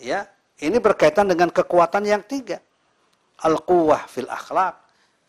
Ya, 0.00 0.24
ini 0.62 0.80
berkaitan 0.80 1.28
dengan 1.28 1.52
kekuatan 1.52 2.06
yang 2.08 2.24
tiga. 2.24 2.62
Al-quwah 3.44 4.08
fil 4.08 4.30
akhlak, 4.30 4.78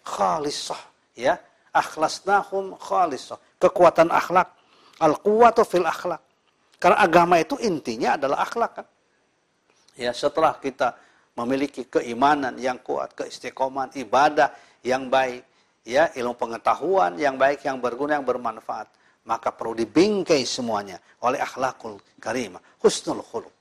khalisah, 0.08 0.80
ya. 1.18 1.36
Akhlasnahum 1.72 2.76
khalisah 2.76 3.40
kekuatan 3.60 4.12
akhlak. 4.12 4.52
Al-quwatu 5.02 5.66
fil 5.66 5.88
akhlak. 5.88 6.22
Karena 6.82 6.98
agama 7.02 7.38
itu 7.38 7.58
intinya 7.62 8.18
adalah 8.18 8.44
akhlak 8.44 8.72
kan. 8.82 8.88
Ya, 9.96 10.12
setelah 10.16 10.58
kita 10.58 10.98
memiliki 11.38 11.86
keimanan 11.86 12.58
yang 12.58 12.82
kuat, 12.82 13.14
keistiqoman, 13.14 13.94
ibadah 13.96 14.52
yang 14.82 15.08
baik, 15.08 15.46
ya, 15.86 16.10
ilmu 16.14 16.34
pengetahuan 16.38 17.18
yang 17.22 17.38
baik, 17.38 17.66
yang 17.66 17.78
berguna, 17.78 18.18
yang 18.18 18.26
bermanfaat, 18.26 18.90
maka 19.30 19.54
perlu 19.54 19.78
dibingkai 19.78 20.42
semuanya 20.42 20.98
oleh 21.22 21.38
akhlakul 21.38 22.02
karimah, 22.18 22.62
husnul 22.82 23.22
khuluq. 23.22 23.54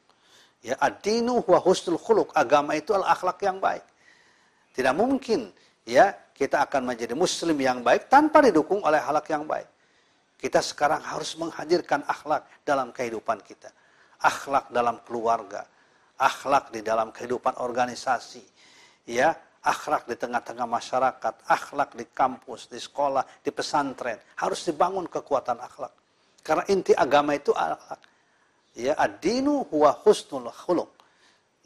Ya, 0.60 0.76
ad-dinu 0.76 1.40
huwa 1.40 1.60
husnul 1.60 2.00
khuluq. 2.00 2.32
Agama 2.36 2.76
itu 2.76 2.92
adalah 2.92 3.16
akhlak 3.16 3.40
yang 3.40 3.60
baik. 3.60 3.84
Tidak 4.76 4.92
mungkin 4.92 5.48
ya 5.88 6.12
kita 6.40 6.64
akan 6.64 6.88
menjadi 6.88 7.12
muslim 7.12 7.52
yang 7.60 7.84
baik 7.84 8.08
tanpa 8.08 8.40
didukung 8.40 8.80
oleh 8.80 8.96
akhlak 8.96 9.28
yang 9.28 9.44
baik. 9.44 9.68
Kita 10.40 10.64
sekarang 10.64 11.04
harus 11.04 11.36
menghadirkan 11.36 12.00
akhlak 12.08 12.48
dalam 12.64 12.96
kehidupan 12.96 13.44
kita. 13.44 13.68
Akhlak 14.24 14.72
dalam 14.72 15.04
keluarga, 15.04 15.68
akhlak 16.16 16.72
di 16.72 16.80
dalam 16.80 17.12
kehidupan 17.12 17.60
organisasi, 17.60 18.40
ya, 19.04 19.36
akhlak 19.60 20.08
di 20.08 20.16
tengah-tengah 20.16 20.64
masyarakat, 20.64 21.34
akhlak 21.44 21.92
di 21.92 22.08
kampus, 22.08 22.72
di 22.72 22.80
sekolah, 22.80 23.44
di 23.44 23.52
pesantren. 23.52 24.16
Harus 24.40 24.64
dibangun 24.64 25.12
kekuatan 25.12 25.60
akhlak. 25.60 25.92
Karena 26.40 26.64
inti 26.72 26.96
agama 26.96 27.36
itu 27.36 27.52
akhlak. 27.52 28.00
Ya, 28.80 28.96
ad-dinu 28.96 29.68
huwa 29.68 29.92
husnul 30.08 30.48
khuluq. 30.48 30.88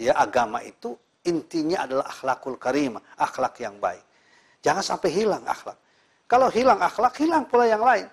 Ya, 0.02 0.18
agama 0.18 0.66
itu 0.66 0.98
intinya 1.22 1.86
adalah 1.86 2.10
akhlakul 2.10 2.58
karimah, 2.58 3.02
akhlak 3.14 3.62
yang 3.62 3.78
baik. 3.78 4.02
Jangan 4.64 4.80
sampai 4.80 5.12
hilang 5.12 5.44
akhlak. 5.44 5.76
Kalau 6.24 6.48
hilang 6.48 6.80
akhlak, 6.80 7.12
hilang 7.20 7.44
pula 7.44 7.68
yang 7.68 7.84
lain 7.84 8.08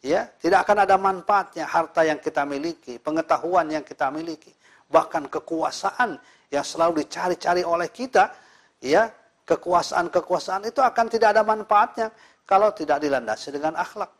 ya 0.00 0.24
tidak 0.40 0.64
akan 0.64 0.88
ada 0.88 0.96
manfaatnya 0.96 1.68
harta 1.68 2.00
yang 2.04 2.16
kita 2.18 2.48
miliki, 2.48 2.96
pengetahuan 2.96 3.68
yang 3.68 3.84
kita 3.84 4.08
miliki, 4.08 4.48
bahkan 4.88 5.28
kekuasaan 5.28 6.16
yang 6.48 6.64
selalu 6.64 7.04
dicari-cari 7.04 7.62
oleh 7.62 7.88
kita, 7.92 8.32
ya 8.80 9.12
kekuasaan-kekuasaan 9.44 10.66
itu 10.72 10.80
akan 10.80 11.06
tidak 11.12 11.36
ada 11.36 11.42
manfaatnya 11.44 12.08
kalau 12.48 12.72
tidak 12.72 12.98
dilandasi 13.04 13.52
dengan 13.54 13.76
akhlak. 13.78 14.10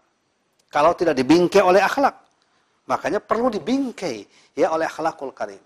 Kalau 0.71 0.95
tidak 0.95 1.19
dibingkai 1.19 1.67
oleh 1.67 1.83
akhlak. 1.83 2.15
Makanya 2.87 3.19
perlu 3.19 3.51
dibingkai 3.51 4.23
ya 4.55 4.71
oleh 4.71 4.87
akhlakul 4.87 5.35
karim. 5.35 5.63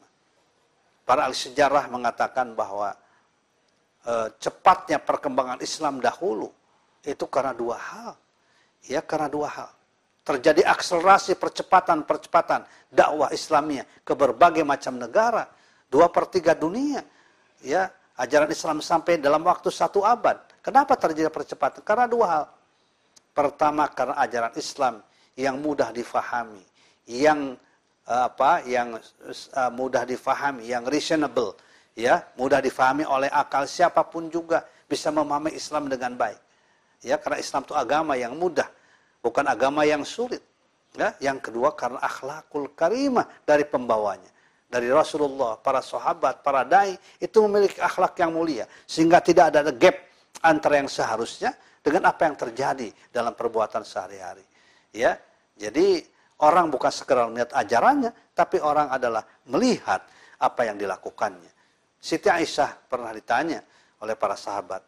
Para 1.05 1.29
ahli 1.29 1.37
sejarah 1.37 1.93
mengatakan 1.93 2.57
bahwa 2.57 2.97
e, 4.05 4.15
cepatnya 4.39 5.01
perkembangan 5.01 5.59
Islam 5.65 5.99
dahulu 5.99 6.53
itu 7.05 7.25
karena 7.27 7.57
dua 7.57 7.77
hal. 7.81 8.13
Ya, 8.85 9.01
karena 9.01 9.33
dua 9.33 9.49
hal 9.49 9.71
terjadi 10.25 10.65
akselerasi 10.65 11.37
percepatan-percepatan 11.37 12.65
dakwah 12.89 13.29
Islamnya 13.31 13.85
ke 14.01 14.17
berbagai 14.17 14.65
macam 14.65 14.97
negara, 14.97 15.45
dua 15.93 16.09
per 16.09 16.33
tiga 16.33 16.57
dunia, 16.57 17.05
ya 17.61 17.93
ajaran 18.17 18.49
Islam 18.49 18.81
sampai 18.81 19.21
dalam 19.21 19.45
waktu 19.45 19.69
satu 19.69 20.01
abad. 20.01 20.41
Kenapa 20.65 20.97
terjadi 20.97 21.29
percepatan? 21.29 21.85
Karena 21.85 22.09
dua 22.09 22.27
hal. 22.27 22.45
Pertama 23.37 23.85
karena 23.93 24.17
ajaran 24.25 24.55
Islam 24.57 25.05
yang 25.37 25.61
mudah 25.61 25.93
difahami, 25.93 26.65
yang 27.05 27.53
eh, 28.09 28.23
apa, 28.25 28.65
yang 28.65 28.97
uh, 28.97 29.71
mudah 29.75 30.09
difahami, 30.09 30.71
yang 30.71 30.87
reasonable, 30.89 31.59
ya 31.95 32.27
mudah 32.39 32.59
difahami 32.59 33.07
oleh 33.07 33.31
akal 33.31 33.67
siapa 33.67 34.05
pun 34.07 34.29
juga 34.31 34.67
bisa 34.85 35.09
memahami 35.15 35.55
Islam 35.55 35.89
dengan 35.91 36.15
baik. 36.19 36.41
Ya 37.03 37.19
karena 37.19 37.39
Islam 37.41 37.63
itu 37.65 37.75
agama 37.75 38.15
yang 38.15 38.35
mudah 38.37 38.69
bukan 39.25 39.49
agama 39.49 39.89
yang 39.89 40.05
sulit. 40.05 40.45
Ya, 40.95 41.11
yang 41.19 41.43
kedua 41.43 41.75
karena 41.75 41.99
akhlakul 41.99 42.71
karimah 42.79 43.27
dari 43.43 43.67
pembawanya. 43.67 44.31
Dari 44.71 44.87
Rasulullah, 44.91 45.59
para 45.59 45.83
sahabat, 45.83 46.47
para 46.47 46.63
dai 46.63 46.95
itu 47.19 47.43
memiliki 47.43 47.83
akhlak 47.83 48.15
yang 48.19 48.31
mulia 48.31 48.67
sehingga 48.87 49.19
tidak 49.19 49.51
ada 49.51 49.75
gap 49.75 49.97
antara 50.39 50.79
yang 50.79 50.87
seharusnya 50.87 51.51
dengan 51.83 52.11
apa 52.11 52.31
yang 52.31 52.37
terjadi 52.39 52.89
dalam 53.11 53.35
perbuatan 53.35 53.83
sehari-hari. 53.83 54.47
Ya. 54.95 55.19
Jadi 55.55 56.03
orang 56.43 56.71
bukan 56.71 56.91
sekedar 56.91 57.27
melihat 57.31 57.55
ajarannya, 57.55 58.11
tapi 58.35 58.59
orang 58.63 58.91
adalah 58.91 59.23
melihat 59.51 60.03
apa 60.39 60.61
yang 60.67 60.79
dilakukannya. 60.79 61.54
Siti 62.05 62.29
Aisyah 62.29 62.85
pernah 62.85 63.09
ditanya 63.17 63.65
oleh 64.05 64.13
para 64.13 64.37
sahabat, 64.37 64.85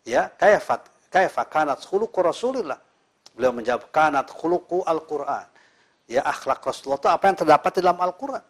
ya, 0.00 0.32
kayafat 0.32 0.88
kayfa 1.12 1.44
kanat 1.44 1.84
khuluqu 1.84 2.24
Rasulillah? 2.24 2.80
Beliau 3.36 3.52
menjawab, 3.52 3.92
kanat 3.92 4.32
khuluku 4.32 4.80
Al-Quran. 4.88 5.44
Ya 6.08 6.24
akhlak 6.24 6.64
Rasulullah 6.64 7.00
itu 7.00 7.10
apa 7.12 7.24
yang 7.28 7.36
terdapat 7.36 7.70
di 7.76 7.80
dalam 7.84 8.00
Al-Quran. 8.00 8.44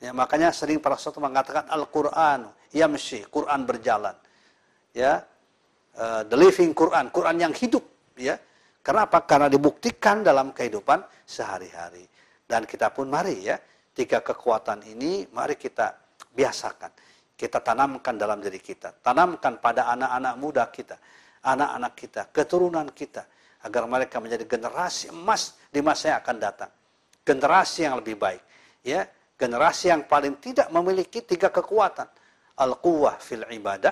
Ya, 0.00 0.10
makanya 0.16 0.56
sering 0.56 0.80
para 0.80 0.96
sahabat 0.96 1.20
mengatakan 1.20 1.64
Al-Quran, 1.68 2.48
yamshi, 2.72 3.28
Quran 3.28 3.60
berjalan. 3.68 4.16
Ya, 4.96 5.28
uh, 6.00 6.24
the 6.24 6.36
living 6.36 6.72
Quran, 6.72 7.12
Quran 7.12 7.36
yang 7.36 7.52
hidup. 7.52 7.84
Ya, 8.16 8.40
Kenapa? 8.82 9.22
Karena 9.22 9.46
dibuktikan 9.46 10.26
dalam 10.26 10.50
kehidupan 10.50 11.06
sehari-hari. 11.22 12.02
Dan 12.42 12.66
kita 12.66 12.90
pun 12.90 13.06
mari 13.06 13.46
ya, 13.46 13.56
tiga 13.94 14.18
kekuatan 14.18 14.82
ini 14.90 15.30
mari 15.30 15.54
kita 15.54 16.01
biasakan. 16.32 16.90
Kita 17.36 17.60
tanamkan 17.60 18.16
dalam 18.16 18.40
diri 18.40 18.58
kita. 18.58 18.92
Tanamkan 19.00 19.60
pada 19.60 19.92
anak-anak 19.92 20.34
muda 20.40 20.64
kita. 20.68 20.96
Anak-anak 21.42 21.92
kita, 21.98 22.22
keturunan 22.30 22.86
kita 22.94 23.26
agar 23.66 23.82
mereka 23.90 24.22
menjadi 24.22 24.46
generasi 24.46 25.10
emas 25.10 25.58
di 25.70 25.82
masa 25.82 26.14
yang 26.14 26.18
akan 26.22 26.36
datang. 26.38 26.70
Generasi 27.26 27.86
yang 27.86 27.98
lebih 27.98 28.14
baik. 28.14 28.42
Ya, 28.86 29.10
generasi 29.34 29.90
yang 29.90 30.06
paling 30.06 30.38
tidak 30.38 30.70
memiliki 30.70 31.22
tiga 31.22 31.50
kekuatan. 31.50 32.06
Al-quwah 32.62 33.18
fil 33.18 33.42
ibadah, 33.42 33.90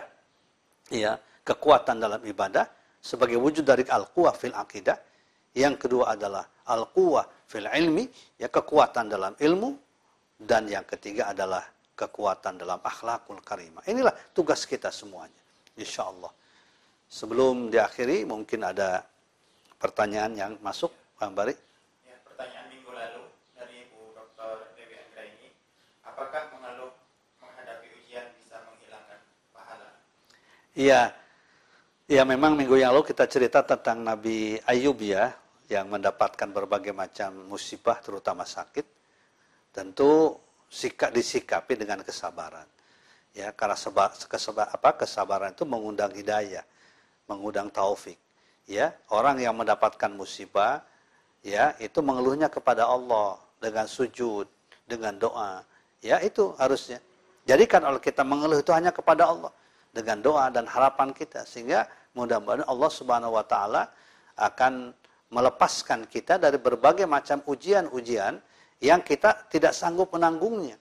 ya, 0.94 1.18
kekuatan 1.42 1.98
dalam 1.98 2.22
ibadah 2.22 2.70
sebagai 3.02 3.40
wujud 3.40 3.66
dari 3.66 3.82
al-quwah 3.82 4.34
fil 4.34 4.54
akidah. 4.54 4.98
Yang 5.50 5.86
kedua 5.86 6.14
adalah 6.14 6.46
al-quwah 6.70 7.26
fil 7.50 7.66
ilmi, 7.66 8.06
ya 8.38 8.46
kekuatan 8.46 9.10
dalam 9.10 9.34
ilmu 9.34 9.74
dan 10.38 10.70
yang 10.70 10.86
ketiga 10.86 11.34
adalah 11.34 11.66
kekuatan 12.00 12.56
dalam 12.56 12.80
akhlakul 12.80 13.44
karimah. 13.44 13.84
Inilah 13.84 14.16
tugas 14.32 14.64
kita 14.64 14.88
semuanya. 14.88 15.36
Insya 15.76 16.08
Allah. 16.08 16.32
Sebelum 17.10 17.68
diakhiri 17.68 18.24
mungkin 18.24 18.64
ada 18.64 19.04
pertanyaan 19.76 20.32
yang 20.32 20.52
masuk, 20.64 20.94
Pak 21.20 21.28
Bari? 21.36 21.54
Ya, 22.06 22.16
pertanyaan 22.24 22.66
minggu 22.72 22.90
lalu 22.94 23.24
dari 23.52 23.84
Ibu 23.84 24.00
Dr. 24.16 24.72
Dewi 24.78 24.96
ini, 25.18 25.50
apakah 26.06 26.54
mengeluh 26.54 26.94
menghadapi 27.42 27.86
ujian 28.00 28.24
bisa 28.38 28.62
menghilangkan 28.62 29.18
pahala? 29.52 29.88
Iya, 30.78 31.12
ya 32.06 32.22
memang 32.22 32.54
minggu 32.54 32.78
yang 32.78 32.94
lalu 32.94 33.10
kita 33.10 33.26
cerita 33.26 33.66
tentang 33.66 34.06
Nabi 34.06 34.62
Ayub 34.62 34.96
ya, 35.02 35.34
yang 35.66 35.90
mendapatkan 35.90 36.50
berbagai 36.50 36.90
macam 36.94 37.30
musibah, 37.46 37.98
terutama 38.02 38.46
sakit. 38.46 38.86
Tentu 39.70 40.34
sikap 40.70 41.10
disikapi 41.10 41.74
dengan 41.74 42.00
kesabaran. 42.06 42.66
Ya, 43.34 43.50
karena 43.54 43.74
seba, 43.78 44.10
keseba, 44.10 44.70
apa, 44.70 44.96
kesabaran 45.04 45.54
itu 45.54 45.62
mengundang 45.62 46.10
hidayah, 46.14 46.62
mengundang 47.30 47.70
taufik 47.70 48.18
ya 48.70 48.94
orang 49.10 49.42
yang 49.42 49.58
mendapatkan 49.58 50.14
musibah 50.14 50.86
ya 51.42 51.74
itu 51.82 51.98
mengeluhnya 51.98 52.46
kepada 52.46 52.86
Allah 52.86 53.34
dengan 53.58 53.90
sujud, 53.90 54.46
dengan 54.86 55.18
doa. 55.18 55.66
Ya 56.00 56.22
itu 56.22 56.54
harusnya. 56.56 57.02
Jadikan 57.44 57.82
kalau 57.82 57.98
kita 57.98 58.22
mengeluh 58.22 58.62
itu 58.62 58.70
hanya 58.70 58.94
kepada 58.94 59.26
Allah 59.26 59.52
dengan 59.90 60.22
doa 60.22 60.48
dan 60.54 60.70
harapan 60.70 61.10
kita 61.10 61.42
sehingga 61.44 61.90
mudah-mudahan 62.14 62.62
Allah 62.64 62.90
Subhanahu 62.94 63.34
wa 63.34 63.44
taala 63.44 63.90
akan 64.38 64.94
melepaskan 65.34 66.06
kita 66.06 66.38
dari 66.38 66.56
berbagai 66.56 67.04
macam 67.10 67.42
ujian-ujian 67.50 68.38
yang 68.80 69.04
kita 69.04 69.46
tidak 69.52 69.76
sanggup 69.76 70.08
menanggungnya. 70.16 70.80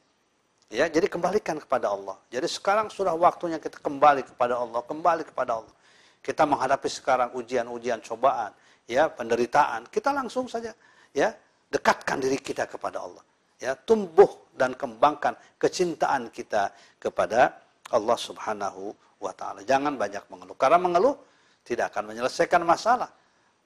Ya, 0.69 0.85
jadi 0.85 1.09
kembalikan 1.09 1.57
kepada 1.59 1.89
Allah. 1.91 2.15
Jadi 2.29 2.45
sekarang 2.45 2.93
sudah 2.93 3.11
waktunya 3.17 3.57
kita 3.57 3.81
kembali 3.81 4.21
kepada 4.23 4.55
Allah, 4.55 4.79
kembali 4.85 5.23
kepada 5.25 5.59
Allah. 5.59 5.73
Kita 6.21 6.45
menghadapi 6.45 6.85
sekarang 6.85 7.33
ujian-ujian 7.33 7.99
cobaan, 8.05 8.53
ya, 8.85 9.09
penderitaan. 9.09 9.89
Kita 9.89 10.13
langsung 10.13 10.45
saja 10.45 10.69
ya, 11.11 11.33
dekatkan 11.73 12.21
diri 12.21 12.37
kita 12.37 12.69
kepada 12.69 13.01
Allah. 13.01 13.23
Ya, 13.59 13.75
tumbuh 13.75 14.29
dan 14.55 14.77
kembangkan 14.77 15.35
kecintaan 15.59 16.31
kita 16.31 16.71
kepada 17.01 17.59
Allah 17.91 18.17
Subhanahu 18.17 18.93
wa 19.19 19.33
taala. 19.35 19.65
Jangan 19.65 19.97
banyak 19.99 20.23
mengeluh. 20.31 20.55
Karena 20.55 20.79
mengeluh 20.79 21.17
tidak 21.65 21.91
akan 21.91 22.13
menyelesaikan 22.13 22.61
masalah. 22.63 23.09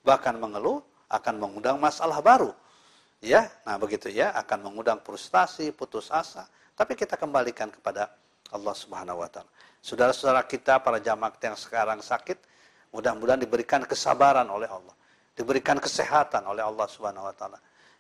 Bahkan 0.08 0.40
mengeluh 0.40 0.82
akan 1.12 1.36
mengundang 1.38 1.78
masalah 1.78 2.24
baru. 2.24 2.52
Ya, 3.24 3.48
nah 3.64 3.80
begitu 3.80 4.12
ya, 4.12 4.36
akan 4.36 4.68
mengundang 4.68 5.00
frustasi, 5.00 5.72
putus 5.72 6.12
asa 6.12 6.44
tapi 6.74 6.98
kita 6.98 7.16
kembalikan 7.16 7.70
kepada 7.70 8.10
Allah 8.52 8.76
Subhanahu 8.76 9.22
wa 9.22 9.30
taala. 9.30 9.50
Saudara-saudara 9.80 10.44
kita 10.44 10.82
para 10.82 10.98
jamaah 11.00 11.32
yang 11.40 11.56
sekarang 11.56 12.00
sakit, 12.02 12.36
mudah-mudahan 12.92 13.40
diberikan 13.40 13.86
kesabaran 13.86 14.48
oleh 14.50 14.68
Allah, 14.68 14.96
diberikan 15.38 15.78
kesehatan 15.78 16.44
oleh 16.50 16.66
Allah 16.66 16.88
Subhanahu 16.90 17.30
wa 17.30 17.36
taala. 17.36 17.60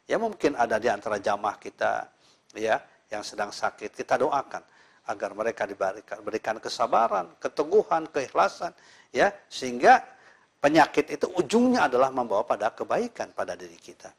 Ya 0.09 0.19
mungkin 0.19 0.59
ada 0.59 0.75
di 0.81 0.91
antara 0.91 1.21
jamaah 1.21 1.55
kita 1.55 2.07
ya 2.59 2.81
yang 3.07 3.23
sedang 3.23 3.53
sakit, 3.53 3.95
kita 3.95 4.19
doakan 4.19 4.63
agar 5.07 5.29
mereka 5.35 5.63
diberikan 5.67 6.59
kesabaran, 6.59 7.35
keteguhan, 7.39 8.07
keikhlasan 8.11 8.71
ya 9.11 9.31
sehingga 9.51 9.99
penyakit 10.63 11.11
itu 11.11 11.27
ujungnya 11.35 11.91
adalah 11.91 12.11
membawa 12.11 12.47
pada 12.47 12.71
kebaikan 12.71 13.35
pada 13.35 13.55
diri 13.55 13.75
kita. 13.75 14.11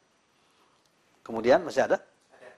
Kemudian 1.25 1.65
masih 1.65 1.89
ada? 1.89 1.97
Ada. 2.37 2.53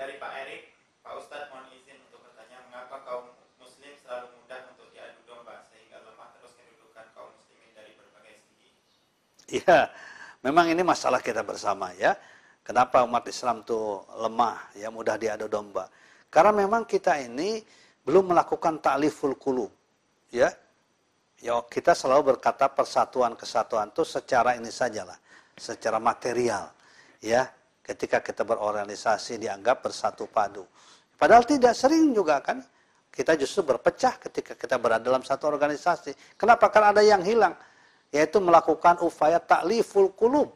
Dari 0.00 0.16
Pak 0.16 0.32
Erik, 0.32 0.72
Pak 1.04 1.12
Ustadz 1.20 1.52
mohon 1.52 1.68
izin 1.76 2.00
untuk 2.08 2.24
bertanya 2.24 2.56
mengapa 2.72 3.04
kaum 3.04 3.28
muslim 3.60 3.92
selalu 4.00 4.32
mudah 4.32 4.64
untuk 4.72 4.88
diadu 4.96 5.20
domba 5.28 5.60
sehingga 5.68 6.00
lemah 6.00 6.32
terus 6.40 6.56
kedudukan 6.56 7.04
kaum 7.12 7.28
muslimin 7.36 7.70
dari 7.76 7.92
berbagai 8.00 8.34
segi? 8.40 8.68
Iya, 9.60 9.92
memang 10.40 10.72
ini 10.72 10.80
masalah 10.80 11.20
kita 11.20 11.44
bersama 11.44 11.92
ya. 12.00 12.16
Kenapa 12.64 13.04
umat 13.04 13.28
Islam 13.28 13.60
itu 13.60 14.00
lemah, 14.16 14.72
ya 14.72 14.88
mudah 14.88 15.20
diadu 15.20 15.44
domba? 15.44 15.84
Karena 16.32 16.64
memang 16.64 16.88
kita 16.88 17.20
ini 17.20 17.60
belum 18.08 18.32
melakukan 18.32 18.80
ta'liful 18.80 19.36
kulub. 19.36 19.68
Ya, 20.32 20.48
ya 21.44 21.60
kita 21.68 21.92
selalu 21.92 22.34
berkata 22.40 22.72
persatuan 22.72 23.36
kesatuan 23.36 23.92
itu 23.92 24.00
secara 24.08 24.56
ini 24.56 24.72
sajalah, 24.72 25.20
secara 25.60 26.00
material. 26.00 26.72
Ya, 27.24 27.48
ketika 27.80 28.20
kita 28.20 28.44
berorganisasi 28.44 29.40
dianggap 29.40 29.80
bersatu 29.80 30.28
padu. 30.28 30.68
Padahal 31.16 31.48
tidak 31.48 31.72
sering 31.72 32.12
juga 32.12 32.44
kan 32.44 32.60
kita 33.08 33.38
justru 33.40 33.64
berpecah 33.64 34.20
ketika 34.20 34.52
kita 34.52 34.76
berada 34.76 35.00
dalam 35.08 35.24
satu 35.24 35.48
organisasi. 35.48 36.36
Kenapa? 36.36 36.68
Karena 36.68 36.92
ada 36.92 37.00
yang 37.00 37.24
hilang, 37.24 37.56
yaitu 38.12 38.42
melakukan 38.44 39.00
upaya 39.00 39.40
takliful 39.40 40.12
kulub. 40.12 40.52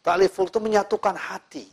Takliful 0.00 0.48
itu 0.48 0.58
menyatukan 0.62 1.12
hati, 1.12 1.66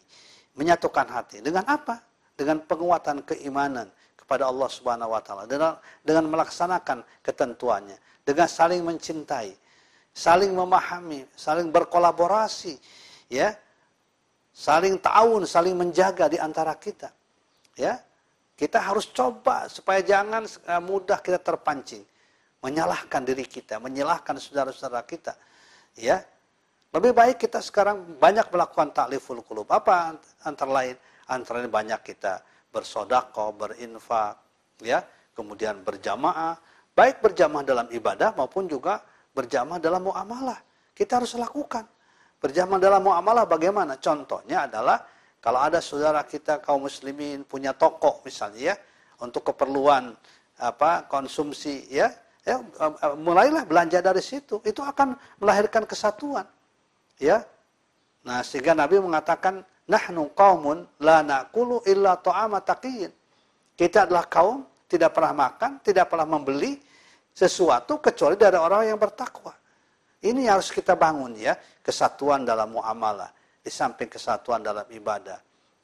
menyatukan 0.58 1.08
hati. 1.08 1.40
Dengan 1.40 1.64
apa? 1.70 2.02
Dengan 2.36 2.60
penguatan 2.66 3.24
keimanan 3.24 3.88
kepada 4.18 4.52
Allah 4.52 4.70
Subhanahu 4.70 5.16
wa 5.16 5.22
taala 5.24 5.50
dengan 5.50 5.80
dengan 6.04 6.30
melaksanakan 6.30 7.08
ketentuannya, 7.24 7.98
dengan 8.28 8.52
saling 8.52 8.82
mencintai, 8.84 9.54
saling 10.12 10.52
memahami, 10.52 11.24
saling 11.40 11.72
berkolaborasi, 11.72 12.76
ya. 13.32 13.54
Saling 14.60 15.00
ta'awun, 15.00 15.48
saling 15.48 15.72
menjaga 15.72 16.28
di 16.28 16.36
antara 16.36 16.76
kita. 16.76 17.08
Ya, 17.80 17.96
kita 18.60 18.84
harus 18.84 19.08
coba 19.08 19.72
supaya 19.72 20.04
jangan 20.04 20.44
eh, 20.44 20.82
mudah 20.84 21.24
kita 21.24 21.40
terpancing, 21.40 22.04
menyalahkan 22.60 23.24
diri 23.24 23.48
kita, 23.48 23.80
menyalahkan 23.80 24.36
saudara-saudara 24.36 25.08
kita. 25.08 25.32
Ya, 25.96 26.28
lebih 26.92 27.16
baik 27.16 27.40
kita 27.40 27.64
sekarang 27.64 28.20
banyak 28.20 28.52
melakukan 28.52 28.92
takliful 28.92 29.40
kulub. 29.48 29.72
Apa 29.72 30.20
antara 30.44 30.84
lain? 30.84 31.00
Antara 31.32 31.64
lain 31.64 31.72
banyak 31.72 32.04
kita 32.04 32.44
bersodako, 32.76 33.56
berinfak, 33.56 34.36
ya, 34.84 35.08
kemudian 35.40 35.80
berjamaah, 35.88 36.60
baik 36.92 37.24
berjamaah 37.24 37.64
dalam 37.64 37.88
ibadah 37.96 38.36
maupun 38.36 38.68
juga 38.68 39.00
berjamaah 39.32 39.80
dalam 39.80 40.04
muamalah. 40.04 40.60
Kita 40.92 41.24
harus 41.24 41.32
lakukan. 41.40 41.88
Berjamaah 42.40 42.80
dalam 42.80 43.04
muamalah 43.04 43.44
bagaimana? 43.44 44.00
Contohnya 44.00 44.66
adalah 44.66 45.04
kalau 45.44 45.60
ada 45.60 45.84
saudara 45.84 46.24
kita 46.24 46.64
kaum 46.64 46.88
muslimin 46.88 47.44
punya 47.44 47.76
toko 47.76 48.24
misalnya 48.24 48.72
ya 48.72 48.76
untuk 49.20 49.52
keperluan 49.52 50.16
apa 50.60 51.08
konsumsi 51.08 51.88
ya, 51.88 52.12
ya 52.44 52.60
mulailah 53.20 53.64
belanja 53.68 54.00
dari 54.00 54.24
situ. 54.24 54.64
Itu 54.64 54.84
akan 54.84 55.16
melahirkan 55.40 55.84
kesatuan. 55.84 56.48
Ya. 57.20 57.44
Nah, 58.24 58.44
sehingga 58.44 58.76
Nabi 58.76 59.00
mengatakan 59.00 59.64
nahnu 59.88 60.32
qaumun 60.36 60.88
la 61.04 61.24
naqulu 61.24 61.84
illa 61.88 62.20
ta'ama 62.20 62.64
taqiyin. 62.64 63.12
Kita 63.76 64.08
adalah 64.08 64.28
kaum 64.28 64.68
tidak 64.92 65.16
pernah 65.16 65.48
makan, 65.48 65.80
tidak 65.84 66.12
pernah 66.12 66.28
membeli 66.28 66.80
sesuatu 67.32 68.04
kecuali 68.04 68.36
dari 68.36 68.60
orang 68.60 68.92
yang 68.92 69.00
bertakwa. 69.00 69.56
Ini 70.20 70.52
harus 70.52 70.68
kita 70.68 71.00
bangun 71.00 71.32
ya, 71.40 71.56
kesatuan 71.80 72.44
dalam 72.44 72.76
muamalah 72.76 73.32
di 73.64 73.72
samping 73.72 74.12
kesatuan 74.12 74.60
dalam 74.60 74.84
ibadah. 74.92 75.40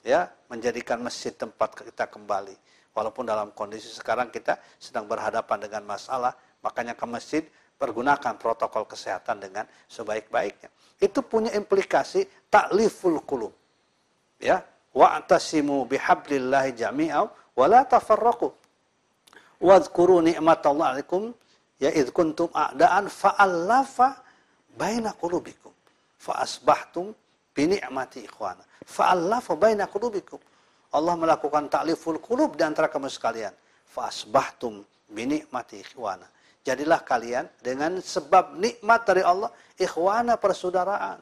Ya, 0.06 0.30
menjadikan 0.52 1.00
masjid 1.02 1.32
tempat 1.34 1.74
kita 1.74 2.06
kembali. 2.06 2.54
Walaupun 2.95 3.28
dalam 3.28 3.52
kondisi 3.56 3.91
sekarang 3.91 4.32
kita 4.32 4.60
sedang 4.80 5.08
berhadapan 5.08 5.67
dengan 5.67 5.84
masalah, 5.88 6.36
makanya 6.63 6.95
ke 6.95 7.06
masjid 7.08 7.43
pergunakan 7.76 8.39
protokol 8.39 8.88
kesehatan 8.88 9.39
dengan 9.43 9.65
sebaik-baiknya. 9.91 10.71
Itu 11.00 11.24
punya 11.24 11.52
implikasi 11.56 12.28
takliful 12.48 13.19
kulub. 13.28 13.52
Ya, 14.39 14.63
wa'tasimu 14.95 15.88
bihablillahi 15.88 16.76
jami'au 16.76 17.32
wa 17.32 17.65
la 17.67 17.84
tafarraqu. 17.84 18.52
Wadhkuru 19.63 20.24
ni'matallahi 20.24 20.89
alaikum 21.00 21.32
ya 21.80 21.91
id 21.91 22.12
kuntum 22.12 22.52
a'daan 22.52 23.08
fa'allafa 23.08 24.25
baina 24.76 25.16
qulubikum 25.16 25.72
fa 26.20 26.44
asbahtum 26.44 27.16
bini'mati 27.56 28.28
ikhwana. 28.28 28.62
Fa'allafa 28.84 29.56
baina 29.56 29.88
qulubikum. 29.88 30.38
Allah 30.96 31.16
melakukan 31.16 31.72
ta'liful 31.72 32.20
qulub 32.20 32.60
di 32.60 32.64
antara 32.64 32.92
kamu 32.92 33.08
sekalian. 33.08 33.56
Fa 33.88 34.12
asbahtum 34.12 34.84
bini'mati 35.12 35.80
ikhwana. 35.82 36.28
Jadilah 36.66 37.02
kalian 37.06 37.46
dengan 37.62 38.02
sebab 38.02 38.58
nikmat 38.58 39.06
dari 39.08 39.22
Allah 39.24 39.50
ikhwana 39.80 40.36
persaudaraan. 40.36 41.22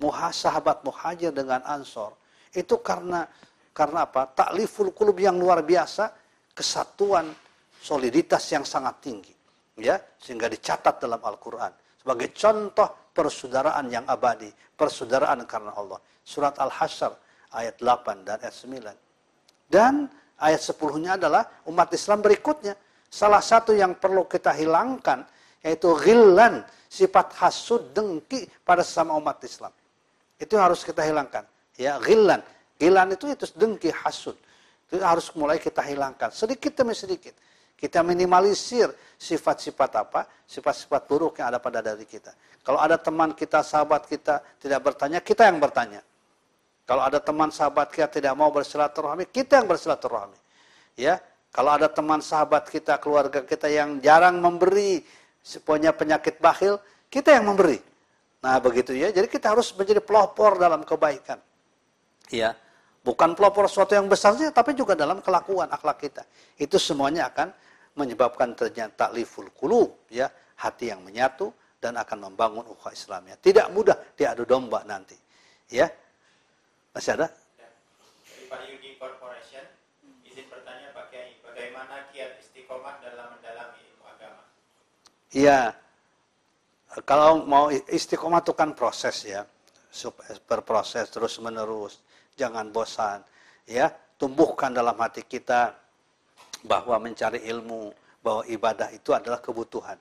Muha, 0.00 0.32
sahabat 0.32 0.80
muhajir 0.80 1.30
dengan 1.30 1.60
ansor. 1.68 2.16
Itu 2.50 2.80
karena 2.80 3.28
karena 3.70 4.08
apa? 4.08 4.26
Ta'liful 4.32 4.90
qulub 4.90 5.16
yang 5.20 5.38
luar 5.38 5.62
biasa, 5.62 6.10
kesatuan, 6.56 7.30
soliditas 7.78 8.42
yang 8.50 8.64
sangat 8.66 8.96
tinggi. 9.04 9.34
Ya, 9.80 9.96
sehingga 10.20 10.50
dicatat 10.50 11.00
dalam 11.00 11.20
Al-Qur'an 11.24 11.72
sebagai 12.10 12.34
contoh 12.34 12.90
persaudaraan 13.14 13.86
yang 13.86 14.02
abadi, 14.10 14.50
persaudaraan 14.74 15.46
karena 15.46 15.70
Allah. 15.78 16.02
Surat 16.26 16.58
Al-Hasyr 16.58 17.14
ayat 17.54 17.78
8 17.78 18.26
dan 18.26 18.42
ayat 18.42 18.50
9. 18.50 19.70
Dan 19.70 20.10
ayat 20.42 20.58
10-nya 20.58 21.14
adalah 21.14 21.46
umat 21.70 21.86
Islam 21.94 22.18
berikutnya. 22.18 22.74
Salah 23.06 23.38
satu 23.38 23.70
yang 23.78 23.94
perlu 23.94 24.26
kita 24.26 24.50
hilangkan 24.58 25.22
yaitu 25.62 25.94
ghillan, 26.02 26.66
sifat 26.90 27.30
hasud 27.38 27.94
dengki 27.94 28.50
pada 28.66 28.82
sesama 28.82 29.14
umat 29.14 29.38
Islam. 29.46 29.70
Itu 30.34 30.58
harus 30.58 30.82
kita 30.82 31.06
hilangkan. 31.06 31.46
Ya, 31.78 31.94
ghillan. 32.02 32.42
Ghillan 32.74 33.14
itu 33.14 33.30
itu 33.30 33.46
dengki 33.54 33.94
hasud. 33.94 34.34
Itu 34.90 34.98
harus 34.98 35.30
mulai 35.38 35.62
kita 35.62 35.78
hilangkan 35.86 36.34
sedikit 36.34 36.74
demi 36.74 36.98
sedikit. 36.98 37.38
Kita 37.80 38.04
minimalisir 38.04 38.92
sifat-sifat 39.16 39.90
apa? 39.96 40.28
Sifat-sifat 40.44 41.08
buruk 41.08 41.40
yang 41.40 41.48
ada 41.48 41.56
pada 41.56 41.80
diri 41.80 42.04
kita. 42.04 42.36
Kalau 42.60 42.76
ada 42.76 43.00
teman 43.00 43.32
kita, 43.32 43.64
sahabat 43.64 44.04
kita 44.04 44.44
tidak 44.60 44.84
bertanya, 44.84 45.24
kita 45.24 45.48
yang 45.48 45.56
bertanya. 45.56 46.04
Kalau 46.84 47.00
ada 47.00 47.16
teman 47.24 47.48
sahabat 47.48 47.88
kita 47.88 48.20
tidak 48.20 48.36
mau 48.36 48.52
bersilaturahmi, 48.52 49.32
kita 49.32 49.64
yang 49.64 49.66
bersilaturahmi. 49.70 50.36
Ya, 51.00 51.16
kalau 51.56 51.72
ada 51.72 51.88
teman 51.88 52.20
sahabat 52.20 52.68
kita, 52.68 53.00
keluarga 53.00 53.40
kita 53.40 53.72
yang 53.72 53.96
jarang 54.04 54.38
memberi, 54.44 55.00
punya 55.64 55.96
penyakit 55.96 56.36
bakhil, 56.36 56.76
kita 57.08 57.32
yang 57.32 57.48
memberi. 57.48 57.80
Nah, 58.44 58.60
begitu 58.60 58.92
ya. 58.92 59.08
Jadi 59.08 59.26
kita 59.28 59.56
harus 59.56 59.72
menjadi 59.72 60.04
pelopor 60.04 60.60
dalam 60.60 60.84
kebaikan. 60.84 61.40
Ya. 62.28 62.52
Bukan 63.00 63.32
pelopor 63.32 63.64
sesuatu 63.66 63.96
yang 63.96 64.06
besar 64.06 64.36
saja, 64.36 64.52
tapi 64.52 64.76
juga 64.76 64.92
dalam 64.92 65.24
kelakuan 65.24 65.72
akhlak 65.72 65.98
kita. 66.04 66.22
Itu 66.60 66.76
semuanya 66.76 67.32
akan 67.32 67.48
menyebabkan 68.00 68.56
ternyata 68.56 69.06
takliful 69.06 69.52
kulub, 69.52 70.08
ya, 70.08 70.32
hati 70.56 70.88
yang 70.88 71.04
menyatu 71.04 71.52
dan 71.76 72.00
akan 72.00 72.32
membangun 72.32 72.64
ukhuwah 72.64 72.92
Islamnya. 72.96 73.36
Tidak 73.36 73.68
mudah 73.72 74.16
diadu 74.16 74.48
domba 74.48 74.80
nanti. 74.88 75.16
Ya. 75.68 75.88
Masih 76.96 77.20
ada? 77.20 77.28
Dari 77.28 78.44
Pak 78.48 78.60
Yudi 78.66 78.96
Corporation, 78.96 79.64
izin 80.24 80.48
bertanya 80.48 80.90
Pak 80.96 81.12
Kiai, 81.12 81.36
bagaimana 81.44 82.08
kiat 82.10 82.40
istiqomah 82.40 82.98
dalam 83.04 83.36
mendalami 83.36 83.78
ilmu 83.78 84.04
agama? 84.08 84.42
Iya. 85.30 85.60
Kalau 87.06 87.46
mau 87.46 87.70
istiqomah 87.70 88.42
itu 88.42 88.52
kan 88.56 88.74
proses 88.74 89.28
ya. 89.28 89.46
Berproses 90.46 91.10
terus 91.10 91.38
menerus 91.42 92.02
jangan 92.38 92.70
bosan, 92.70 93.20
ya, 93.66 93.90
tumbuhkan 94.16 94.70
dalam 94.72 94.96
hati 94.96 95.26
kita 95.26 95.74
bahwa 96.64 96.96
mencari 97.00 97.44
ilmu, 97.48 97.92
bahwa 98.20 98.42
ibadah 98.48 98.88
itu 98.92 99.12
adalah 99.16 99.40
kebutuhan, 99.40 99.96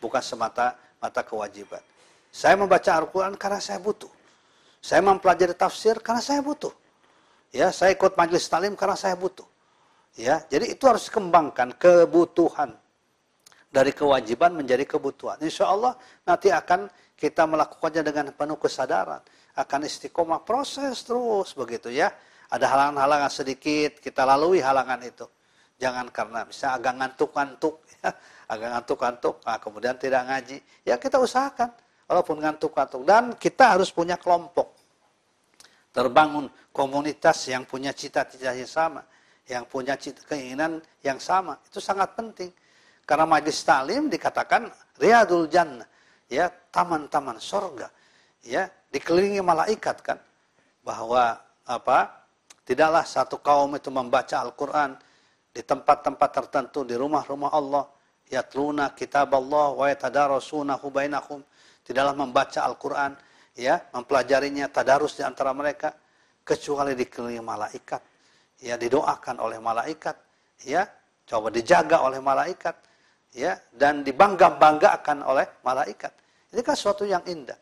bukan 0.00 0.22
semata 0.22 0.76
mata 1.00 1.20
kewajiban. 1.24 1.80
Saya 2.34 2.58
membaca 2.58 2.90
Al-Quran 2.96 3.38
karena 3.38 3.60
saya 3.62 3.78
butuh. 3.78 4.10
Saya 4.84 5.00
mempelajari 5.00 5.54
tafsir 5.56 5.96
karena 6.02 6.20
saya 6.20 6.44
butuh. 6.44 6.72
Ya, 7.54 7.70
saya 7.70 7.94
ikut 7.94 8.18
majelis 8.18 8.44
talim 8.50 8.74
karena 8.74 8.98
saya 8.98 9.14
butuh. 9.14 9.46
Ya, 10.18 10.42
jadi 10.50 10.74
itu 10.74 10.84
harus 10.86 11.06
dikembangkan 11.08 11.78
kebutuhan 11.78 12.74
dari 13.70 13.90
kewajiban 13.94 14.54
menjadi 14.54 14.86
kebutuhan. 14.86 15.38
Insya 15.42 15.70
Allah 15.70 15.94
nanti 16.26 16.50
akan 16.50 16.90
kita 17.14 17.46
melakukannya 17.46 18.02
dengan 18.02 18.26
penuh 18.34 18.58
kesadaran 18.58 19.22
akan 19.54 19.86
istiqomah 19.86 20.42
proses 20.42 21.06
terus 21.06 21.54
begitu 21.54 21.90
ya. 21.90 22.10
Ada 22.50 22.70
halangan-halangan 22.70 23.32
sedikit, 23.32 23.98
kita 23.98 24.22
lalui 24.22 24.62
halangan 24.62 25.00
itu. 25.02 25.26
Jangan 25.84 26.08
karena 26.08 26.48
bisa 26.48 26.72
agak 26.80 26.96
ngantuk-ngantuk, 26.96 27.84
ya. 28.00 28.08
agak 28.56 28.68
ngantuk-ngantuk, 28.72 29.36
nah, 29.44 29.60
kemudian 29.60 30.00
tidak 30.00 30.24
ngaji. 30.24 30.56
Ya 30.80 30.96
kita 30.96 31.20
usahakan, 31.20 31.68
walaupun 32.08 32.40
ngantuk-ngantuk. 32.40 33.04
Dan 33.04 33.36
kita 33.36 33.76
harus 33.76 33.92
punya 33.92 34.16
kelompok. 34.16 34.72
Terbangun 35.92 36.48
komunitas 36.72 37.52
yang 37.52 37.68
punya 37.68 37.92
cita-cita 37.92 38.56
yang 38.56 38.64
sama, 38.64 39.04
yang 39.44 39.68
punya 39.68 39.92
cita, 40.00 40.24
keinginan 40.24 40.80
yang 41.04 41.20
sama. 41.20 41.60
Itu 41.68 41.84
sangat 41.84 42.16
penting. 42.16 42.48
Karena 43.04 43.28
majlis 43.28 43.60
talim 43.60 44.08
dikatakan 44.08 44.72
riadul 44.96 45.52
jannah, 45.52 45.84
ya 46.32 46.48
taman-taman 46.72 47.36
sorga. 47.36 47.92
Ya, 48.40 48.72
dikelilingi 48.88 49.44
malaikat 49.44 50.00
kan 50.00 50.16
bahwa 50.80 51.36
apa 51.68 52.24
tidaklah 52.64 53.04
satu 53.04 53.36
kaum 53.40 53.76
itu 53.76 53.92
membaca 53.92 54.40
Al-Qur'an 54.40 54.96
di 55.54 55.62
tempat-tempat 55.62 56.30
tertentu 56.34 56.82
di 56.82 56.98
rumah-rumah 56.98 57.54
Allah 57.54 57.86
yatluna 58.26 58.90
kitab 58.98 59.30
Allah 59.38 59.70
wa 59.70 59.86
yatadarasunahu 59.86 60.90
bainahum. 60.90 61.40
Tidaklah 61.86 62.16
membaca 62.18 62.66
Al-Qur'an 62.66 63.14
ya 63.54 63.78
mempelajarinya 63.94 64.66
tadarus 64.66 65.14
di 65.14 65.22
antara 65.22 65.54
mereka 65.54 65.94
kecuali 66.42 66.98
dikelilingi 66.98 67.44
malaikat 67.44 68.02
ya 68.60 68.74
didoakan 68.74 69.38
oleh 69.38 69.62
malaikat 69.62 70.16
ya 70.66 70.82
coba 71.24 71.54
dijaga 71.54 72.02
oleh 72.02 72.18
malaikat 72.18 72.74
ya 73.30 73.54
dan 73.70 74.02
dibangga-banggakan 74.02 75.22
oleh 75.22 75.46
malaikat. 75.62 76.10
Ini 76.50 76.60
kan 76.66 76.74
suatu 76.74 77.06
yang 77.06 77.22
indah 77.30 77.56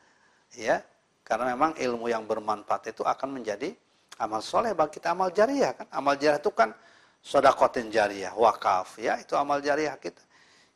ya 0.56 0.80
karena 1.26 1.52
memang 1.52 1.76
ilmu 1.76 2.08
yang 2.08 2.24
bermanfaat 2.24 2.94
itu 2.94 3.02
akan 3.04 3.42
menjadi 3.42 3.74
amal 4.22 4.40
soleh 4.40 4.72
bagi 4.72 5.00
kita. 5.00 5.12
Amal 5.12 5.34
jariah 5.34 5.74
kan. 5.74 5.86
Amal 5.92 6.14
jariah 6.14 6.38
itu 6.38 6.52
kan 6.54 6.70
sodakotin 7.22 7.88
jariah, 7.88 8.34
wakaf 8.34 8.98
ya 8.98 9.16
itu 9.22 9.38
amal 9.38 9.62
jariah 9.62 9.94
kita. 9.96 10.20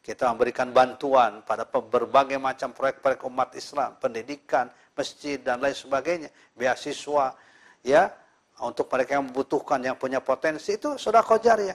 Kita 0.01 0.31
memberikan 0.31 0.71
bantuan 0.71 1.43
pada 1.43 1.67
berbagai 1.67 2.39
macam 2.39 2.71
proyek-proyek 2.71 3.27
umat 3.27 3.51
Islam, 3.59 3.99
pendidikan, 3.99 4.71
masjid 4.95 5.43
dan 5.43 5.59
lain 5.59 5.75
sebagainya, 5.75 6.31
beasiswa 6.55 7.35
ya 7.83 8.15
untuk 8.63 8.87
mereka 8.87 9.19
yang 9.19 9.27
membutuhkan 9.27 9.83
yang 9.83 9.99
punya 9.99 10.23
potensi 10.23 10.79
itu 10.79 10.95
sodako 10.95 11.43
jariah. 11.43 11.75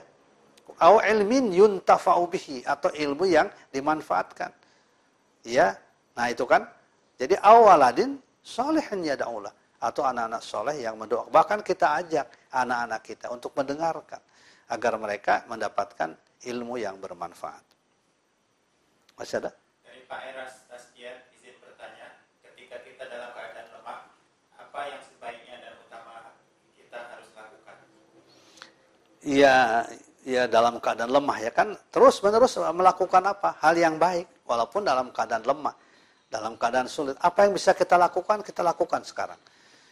Au 0.80 0.98
ilmin 0.98 1.52
yuntafa'u 1.52 2.24
bihi 2.32 2.64
atau 2.64 2.88
ilmu 2.88 3.28
yang 3.28 3.52
dimanfaatkan. 3.68 4.50
Ya. 5.44 5.76
Nah, 6.16 6.26
itu 6.32 6.48
kan. 6.48 6.64
Jadi 7.20 7.36
awaladin 7.38 8.18
Solehan 8.42 9.04
yada'ullah. 9.06 9.52
Atau 9.82 10.06
anak-anak 10.06 10.42
soleh 10.46 10.78
yang 10.78 10.94
mendoakan. 10.94 11.30
Bahkan 11.34 11.58
kita 11.66 11.86
ajak 12.02 12.26
anak-anak 12.54 13.00
kita 13.02 13.26
untuk 13.34 13.50
mendengarkan. 13.58 14.22
Agar 14.70 14.94
mereka 15.00 15.42
mendapatkan 15.50 16.14
ilmu 16.46 16.78
yang 16.78 16.98
bermanfaat. 16.98 17.64
Masih 19.18 19.42
ada? 19.42 19.50
Dari 19.82 20.02
Pak 20.06 20.20
Eras 20.32 20.54
Tasdian 20.70 21.16
izin 21.38 21.54
bertanya. 21.62 22.12
Ketika 22.42 22.76
kita 22.82 23.04
dalam 23.06 23.30
keadaan 23.34 23.68
lemah, 23.78 24.00
apa 24.58 24.80
yang 24.88 25.02
sebaiknya 25.02 25.56
dan 25.60 25.74
utama 25.82 26.14
kita 26.74 26.98
harus 26.98 27.28
lakukan? 27.36 27.76
Iya, 29.22 29.56
ya 30.22 30.42
dalam 30.50 30.78
keadaan 30.78 31.12
lemah 31.12 31.38
ya 31.42 31.50
kan 31.50 31.74
terus 31.90 32.22
menerus 32.22 32.54
melakukan 32.58 33.22
apa 33.26 33.58
hal 33.58 33.74
yang 33.74 33.98
baik 33.98 34.46
walaupun 34.46 34.86
dalam 34.86 35.10
keadaan 35.10 35.42
lemah 35.42 35.74
dalam 36.32 36.56
keadaan 36.56 36.88
sulit. 36.88 37.20
Apa 37.20 37.44
yang 37.44 37.52
bisa 37.52 37.76
kita 37.76 38.00
lakukan, 38.00 38.40
kita 38.40 38.64
lakukan 38.64 39.04
sekarang. 39.04 39.36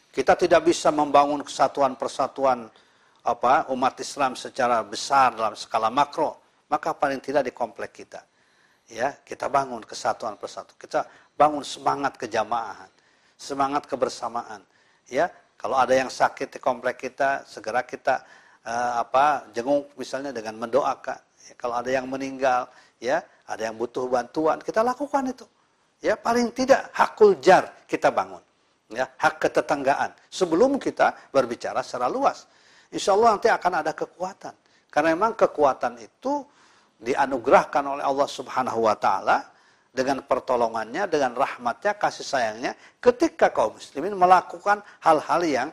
Kita 0.08 0.32
tidak 0.34 0.64
bisa 0.64 0.88
membangun 0.88 1.44
kesatuan 1.44 2.00
persatuan 2.00 2.66
apa 3.24 3.68
umat 3.72 3.94
Islam 4.00 4.32
secara 4.36 4.80
besar 4.80 5.36
dalam 5.36 5.52
skala 5.52 5.92
makro, 5.92 6.40
maka 6.72 6.96
paling 6.96 7.20
tidak 7.20 7.44
di 7.48 7.52
komplek 7.52 8.04
kita. 8.04 8.22
Ya, 8.90 9.14
kita 9.22 9.46
bangun 9.46 9.86
kesatuan 9.86 10.34
persatuan. 10.34 10.74
Kita 10.74 11.06
bangun 11.38 11.62
semangat 11.62 12.18
kejamaahan, 12.18 12.90
semangat 13.38 13.86
kebersamaan. 13.86 14.66
Ya, 15.06 15.30
kalau 15.54 15.78
ada 15.78 15.94
yang 15.94 16.10
sakit 16.10 16.56
di 16.56 16.58
komplek 16.58 16.98
kita, 16.98 17.46
segera 17.46 17.86
kita 17.86 18.24
uh, 18.66 19.04
apa 19.04 19.46
jenguk 19.54 19.94
misalnya 19.94 20.34
dengan 20.34 20.58
mendoakan. 20.58 21.20
Ya, 21.46 21.54
kalau 21.54 21.78
ada 21.78 21.90
yang 21.92 22.10
meninggal, 22.10 22.66
ya, 22.98 23.22
ada 23.46 23.70
yang 23.70 23.78
butuh 23.78 24.10
bantuan, 24.10 24.58
kita 24.58 24.82
lakukan 24.82 25.30
itu. 25.30 25.46
Ya, 26.00 26.16
paling 26.16 26.50
tidak 26.50 26.90
hakul 26.96 27.36
jar 27.38 27.70
kita 27.84 28.08
bangun. 28.08 28.40
Ya, 28.90 29.06
hak 29.06 29.38
ketetanggaan. 29.38 30.10
Sebelum 30.32 30.80
kita 30.82 31.14
berbicara 31.30 31.84
secara 31.84 32.10
luas. 32.10 32.48
Insya 32.90 33.14
Allah 33.14 33.38
nanti 33.38 33.46
akan 33.46 33.72
ada 33.86 33.92
kekuatan. 33.94 34.54
Karena 34.90 35.14
memang 35.14 35.38
kekuatan 35.38 36.02
itu 36.02 36.42
dianugerahkan 36.98 37.84
oleh 37.86 38.04
Allah 38.04 38.28
Subhanahu 38.28 38.90
wa 38.90 38.98
taala 38.98 39.46
dengan 39.90 40.22
pertolongannya, 40.22 41.06
dengan 41.06 41.34
rahmatnya, 41.34 41.94
kasih 41.94 42.26
sayangnya 42.26 42.74
ketika 42.98 43.50
kaum 43.50 43.78
muslimin 43.78 44.14
melakukan 44.14 44.82
hal-hal 45.02 45.40
yang 45.46 45.68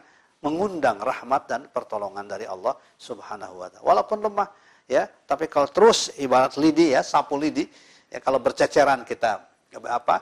mengundang 0.46 1.02
rahmat 1.02 1.50
dan 1.50 1.62
pertolongan 1.74 2.30
dari 2.30 2.46
Allah 2.46 2.78
Subhanahu 3.02 3.66
wa 3.66 3.68
taala. 3.74 3.84
Walaupun 3.86 4.18
lemah 4.22 4.50
ya, 4.86 5.10
tapi 5.26 5.50
kalau 5.50 5.66
terus 5.74 6.14
ibarat 6.22 6.54
lidi 6.62 6.94
ya, 6.94 7.02
sapu 7.02 7.34
lidi, 7.34 7.66
ya 8.14 8.22
kalau 8.22 8.38
berceceran 8.38 9.02
kita 9.02 9.42
apa 9.90 10.22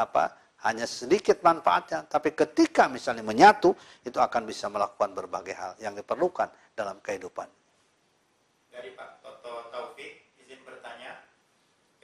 apa 0.00 0.39
hanya 0.60 0.84
sedikit 0.84 1.40
manfaatnya, 1.40 2.04
tapi 2.04 2.36
ketika 2.36 2.84
misalnya 2.84 3.24
menyatu 3.24 3.72
itu 4.04 4.20
akan 4.20 4.44
bisa 4.44 4.68
melakukan 4.68 5.16
berbagai 5.16 5.56
hal 5.56 5.72
yang 5.80 5.96
diperlukan 5.96 6.52
dalam 6.76 7.00
kehidupan. 7.00 7.48
Dari 8.68 8.92
Pak 8.92 9.24
Toto 9.24 9.72
Taufik 9.72 10.36
izin 10.36 10.60
bertanya, 10.62 11.24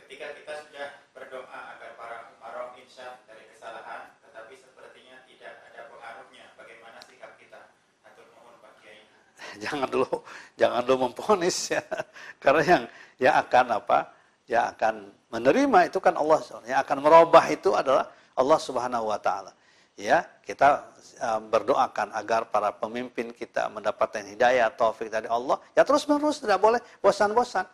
ketika 0.01 0.33
kita 0.41 0.53
sudah 0.65 0.89
berdoa 1.13 1.61
agar 1.77 1.91
para 2.01 2.17
umarok 2.37 2.81
insya 2.81 3.21
dari 3.29 3.45
kesalahan, 3.53 4.09
tetapi 4.25 4.55
sepertinya 4.57 5.17
tidak 5.29 5.53
ada 5.73 5.81
pengaruhnya, 5.93 6.45
bagaimana 6.57 6.99
sikap 7.05 7.37
kita? 7.37 7.61
Atur 8.09 8.25
mohon 8.41 8.57
Pak 8.65 8.73
Kiai. 8.81 9.05
jangan 9.69 9.89
dulu, 9.93 10.25
jangan 10.57 10.81
dulu 10.81 11.13
memponis 11.13 11.77
ya, 11.77 11.85
karena 12.43 12.63
yang 12.65 12.83
yang 13.21 13.35
akan 13.37 13.67
apa? 13.85 13.99
yang 14.47 14.71
akan 14.79 15.11
menerima 15.35 15.91
itu 15.91 15.99
kan 15.99 16.15
Allah 16.15 16.39
yang 16.71 16.79
akan 16.87 16.99
merubah 17.03 17.45
itu 17.51 17.75
adalah 17.75 18.07
Allah 18.37 18.59
Subhanahu 18.61 19.09
wa 19.09 19.19
taala. 19.19 19.53
Ya, 19.97 20.29
kita 20.45 20.93
uh, 21.25 21.41
berdoakan 21.41 22.13
agar 22.13 22.53
para 22.53 22.69
pemimpin 22.69 23.33
kita 23.33 23.73
mendapatkan 23.73 24.29
hidayah 24.29 24.69
taufik 24.77 25.09
dari 25.09 25.25
Allah. 25.25 25.57
Ya 25.73 25.89
terus 25.89 26.05
menerus 26.05 26.45
tidak 26.45 26.61
boleh 26.61 26.81
bosan-bosan. 27.01 27.65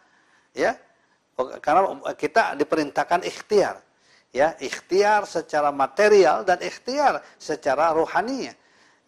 Ya. 0.54 0.78
Karena 1.34 1.98
kita 2.14 2.54
diperintahkan 2.54 3.26
ikhtiar. 3.26 3.82
Ya, 4.30 4.54
ikhtiar 4.62 5.26
secara 5.26 5.74
material 5.74 6.46
dan 6.46 6.62
ikhtiar 6.62 7.20
secara 7.36 7.90
rohani. 7.90 8.54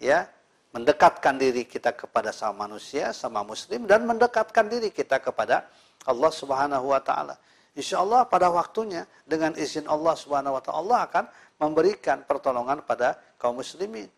Ya, 0.03 0.27
mendekatkan 0.75 1.39
diri 1.39 1.63
kita 1.63 1.95
kepada 1.95 2.35
sama 2.35 2.67
manusia, 2.67 3.15
sama 3.15 3.47
muslim 3.47 3.87
dan 3.87 4.03
mendekatkan 4.03 4.67
diri 4.67 4.91
kita 4.91 5.23
kepada 5.23 5.71
Allah 6.03 6.33
Subhanahu 6.35 6.91
wa 6.91 6.99
taala. 6.99 7.39
insya 7.75 8.03
Allah 8.03 8.23
pada 8.27 8.51
waktunya 8.51 9.07
dengan 9.27 9.55
izin 9.55 9.87
Allah 9.87 10.15
Subhanahu 10.19 10.59
wa 10.59 10.63
taala 10.63 10.97
akan 11.11 11.25
memberikan 11.59 12.27
pertolongan 12.27 12.83
pada 12.83 13.19
kaum 13.39 13.59
muslimin, 13.59 14.11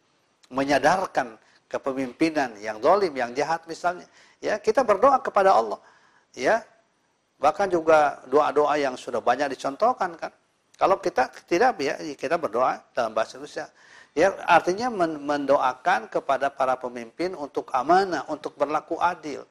menyadarkan 0.48 1.36
kepemimpinan 1.66 2.56
yang 2.62 2.78
dolim, 2.78 3.12
yang 3.12 3.34
jahat 3.34 3.66
misalnya. 3.66 4.06
Ya, 4.38 4.56
kita 4.60 4.86
berdoa 4.86 5.18
kepada 5.20 5.52
Allah. 5.52 5.80
Ya, 6.36 6.62
bahkan 7.40 7.68
juga 7.68 8.20
doa-doa 8.28 8.76
yang 8.76 8.94
sudah 8.94 9.20
banyak 9.20 9.56
dicontohkan 9.56 10.14
kan. 10.16 10.32
Kalau 10.76 11.00
kita 11.00 11.32
tidak 11.48 11.80
ya 11.80 11.96
kita 12.12 12.36
berdoa 12.36 12.84
dalam 12.92 13.16
bahasa 13.16 13.40
Indonesia. 13.40 13.72
Ya, 14.16 14.32
artinya 14.48 14.88
mendoakan 15.20 16.08
kepada 16.08 16.48
para 16.48 16.76
pemimpin 16.80 17.36
untuk 17.36 17.68
amanah, 17.72 18.24
untuk 18.32 18.56
berlaku 18.56 18.96
adil. 18.96 19.44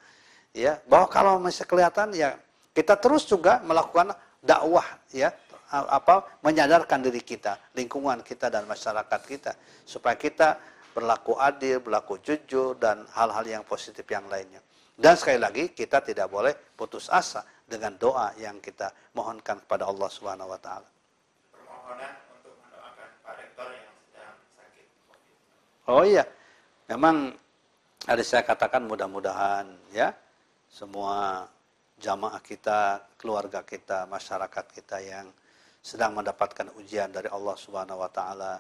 Ya, 0.54 0.82
bahwa 0.90 1.06
kalau 1.10 1.34
masih 1.38 1.66
kelihatan 1.68 2.14
ya 2.16 2.38
kita 2.74 2.98
terus 2.98 3.26
juga 3.26 3.62
melakukan 3.62 4.14
dakwah 4.46 4.86
ya 5.10 5.34
apa 5.72 6.42
menyadarkan 6.46 7.02
diri 7.02 7.22
kita, 7.26 7.58
lingkungan 7.74 8.22
kita 8.22 8.54
dan 8.54 8.70
masyarakat 8.70 9.22
kita 9.26 9.52
supaya 9.86 10.14
kita 10.14 10.62
berlaku 10.94 11.36
adil, 11.36 11.82
berlaku 11.82 12.22
jujur 12.22 12.78
dan 12.78 13.04
hal-hal 13.18 13.44
yang 13.44 13.64
positif 13.66 14.06
yang 14.08 14.26
lainnya. 14.30 14.62
Dan 14.96 15.20
sekali 15.20 15.42
lagi 15.42 15.76
kita 15.76 16.00
tidak 16.00 16.32
boleh 16.32 16.56
putus 16.56 17.12
asa 17.12 17.44
dengan 17.68 17.98
doa 18.00 18.32
yang 18.40 18.64
kita 18.64 18.94
mohonkan 19.18 19.60
kepada 19.66 19.90
Allah 19.90 20.08
Subhanahu 20.08 20.54
wa 20.54 20.60
taala. 20.62 20.88
Permohonan 21.52 22.26
Oh 25.86 26.02
iya, 26.02 26.26
memang 26.90 27.30
ada 28.10 28.24
saya 28.26 28.42
katakan 28.42 28.90
mudah-mudahan 28.90 29.70
ya 29.94 30.18
semua 30.66 31.46
jamaah 32.02 32.42
kita, 32.42 33.06
keluarga 33.22 33.62
kita, 33.62 34.10
masyarakat 34.10 34.66
kita 34.74 34.98
yang 35.06 35.30
sedang 35.86 36.18
mendapatkan 36.18 36.74
ujian 36.82 37.14
dari 37.14 37.30
Allah 37.30 37.54
Subhanahu 37.54 38.02
wa 38.02 38.10
taala, 38.10 38.58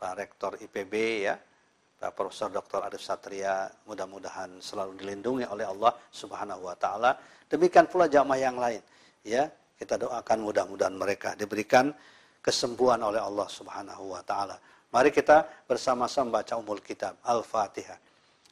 Pak 0.00 0.12
Rektor 0.16 0.56
IPB 0.56 0.94
ya, 1.28 1.36
Pak 2.00 2.16
Profesor 2.16 2.48
Dr. 2.48 2.88
Arif 2.88 3.04
Satria, 3.04 3.68
mudah-mudahan 3.84 4.56
selalu 4.56 4.96
dilindungi 4.96 5.44
oleh 5.44 5.68
Allah 5.68 5.92
Subhanahu 6.08 6.64
wa 6.64 6.72
taala. 6.72 7.20
Demikian 7.52 7.84
pula 7.84 8.08
jamaah 8.08 8.40
yang 8.40 8.56
lain 8.56 8.80
ya. 9.28 9.44
Kita 9.78 9.94
doakan 9.94 10.42
mudah-mudahan 10.42 10.96
mereka 10.96 11.36
diberikan 11.36 11.92
kesembuhan 12.40 12.98
oleh 13.04 13.20
Allah 13.20 13.46
Subhanahu 13.46 14.16
wa 14.16 14.24
taala. 14.24 14.56
Mari 14.88 15.12
kita 15.12 15.44
bersama-sama 15.68 16.40
baca 16.40 16.56
umul 16.56 16.80
kitab 16.80 17.20
Al-Fatihah. 17.28 18.00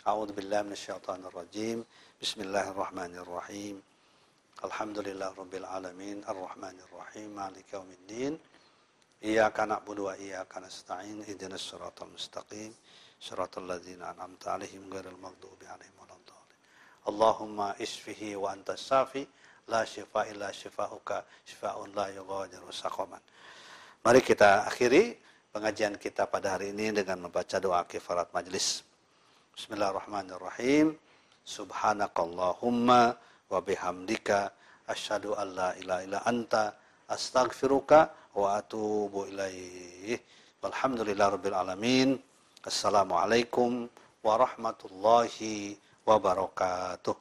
A'udzu 0.05 0.37
billahi 0.37 0.69
minasyaitonir 0.69 1.33
rajim. 1.33 1.81
Bismillahirrahmanirrahim. 2.21 3.96
Alhamdulillah 4.65 5.37
rabbil 5.37 5.69
alamin 5.69 6.25
arrahmanir 6.25 6.89
rahim 6.89 7.37
maliki 7.37 7.77
yaumiddin. 7.77 8.41
Iyyaka 9.21 9.69
na'budu 9.69 10.09
wa 10.09 10.17
iyyaka 10.17 10.65
nasta'in 10.65 11.21
ihdinas 11.29 11.61
siratal 11.61 12.09
mustaqim 12.09 12.73
siratal 13.21 13.69
ladzina 13.69 14.17
an'amta 14.17 14.57
'alaihim 14.57 14.89
ghairil 14.89 15.21
maghdubi 15.21 15.69
'alaihim 15.69 15.93
waladdallin. 16.01 16.57
Allahumma 17.05 17.77
isfihi 17.77 18.33
wa 18.33 18.57
antas 18.57 18.81
safi 18.81 19.29
la 19.69 19.85
shifa 19.85 20.25
illa 20.33 20.49
shifauka 20.49 21.21
shifaa'un 21.45 21.93
la 21.93 22.09
yughadiru 22.17 22.73
saqaman. 22.73 23.21
Mari 24.09 24.25
kita 24.25 24.65
akhiri 24.65 25.21
pengajian 25.53 26.01
kita 26.01 26.33
pada 26.33 26.57
hari 26.57 26.73
ini 26.73 26.97
dengan 26.97 27.29
membaca 27.29 27.61
doa 27.61 27.85
kifarat 27.85 28.33
majlis. 28.33 28.81
Bismillahirrahmanirrahim. 29.53 30.97
Subhanakallahumma 31.45 33.21
wa 33.51 33.59
bihamdika 33.63 34.51
asyhadu 34.87 35.35
an 35.39 35.55
la 35.55 35.71
ilaha 35.79 36.01
illa 36.03 36.19
anta 36.27 36.75
astaghfiruka 37.09 38.11
wa 38.35 38.59
atubu 38.59 39.27
ilaih. 39.31 40.19
Walhamdulillahirabbil 40.63 41.55
alamin. 41.55 42.19
Assalamualaikum 42.67 43.87
warahmatullahi 44.27 45.79
wabarakatuh. 46.03 47.15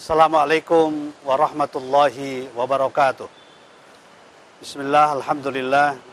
Assalamualaikum 0.00 1.12
warahmatullahi 1.28 2.48
wabarakatuh. 2.56 3.28
Bismillah, 4.58 5.12
Alhamdulillah. 5.20 6.09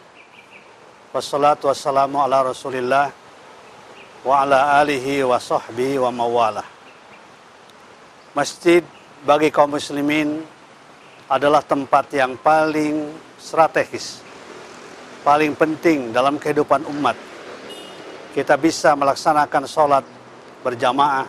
Wassalatu 1.18 1.66
wassalamu 1.66 2.22
ala 2.22 2.46
rasulillah 2.46 3.10
wa 4.22 4.46
ala 4.46 4.78
alihi 4.78 5.26
wa 5.26 5.42
sahbihi 5.42 5.98
wa 5.98 6.14
mawalah. 6.14 6.62
Masjid 8.38 8.86
bagi 9.26 9.50
kaum 9.50 9.74
muslimin 9.74 10.46
adalah 11.26 11.66
tempat 11.66 12.14
yang 12.14 12.38
paling 12.38 13.18
strategis, 13.42 14.22
paling 15.26 15.58
penting 15.58 16.14
dalam 16.14 16.38
kehidupan 16.38 16.86
umat. 16.86 17.18
Kita 18.38 18.54
bisa 18.54 18.94
melaksanakan 18.94 19.66
sholat 19.66 20.06
berjamaah, 20.62 21.26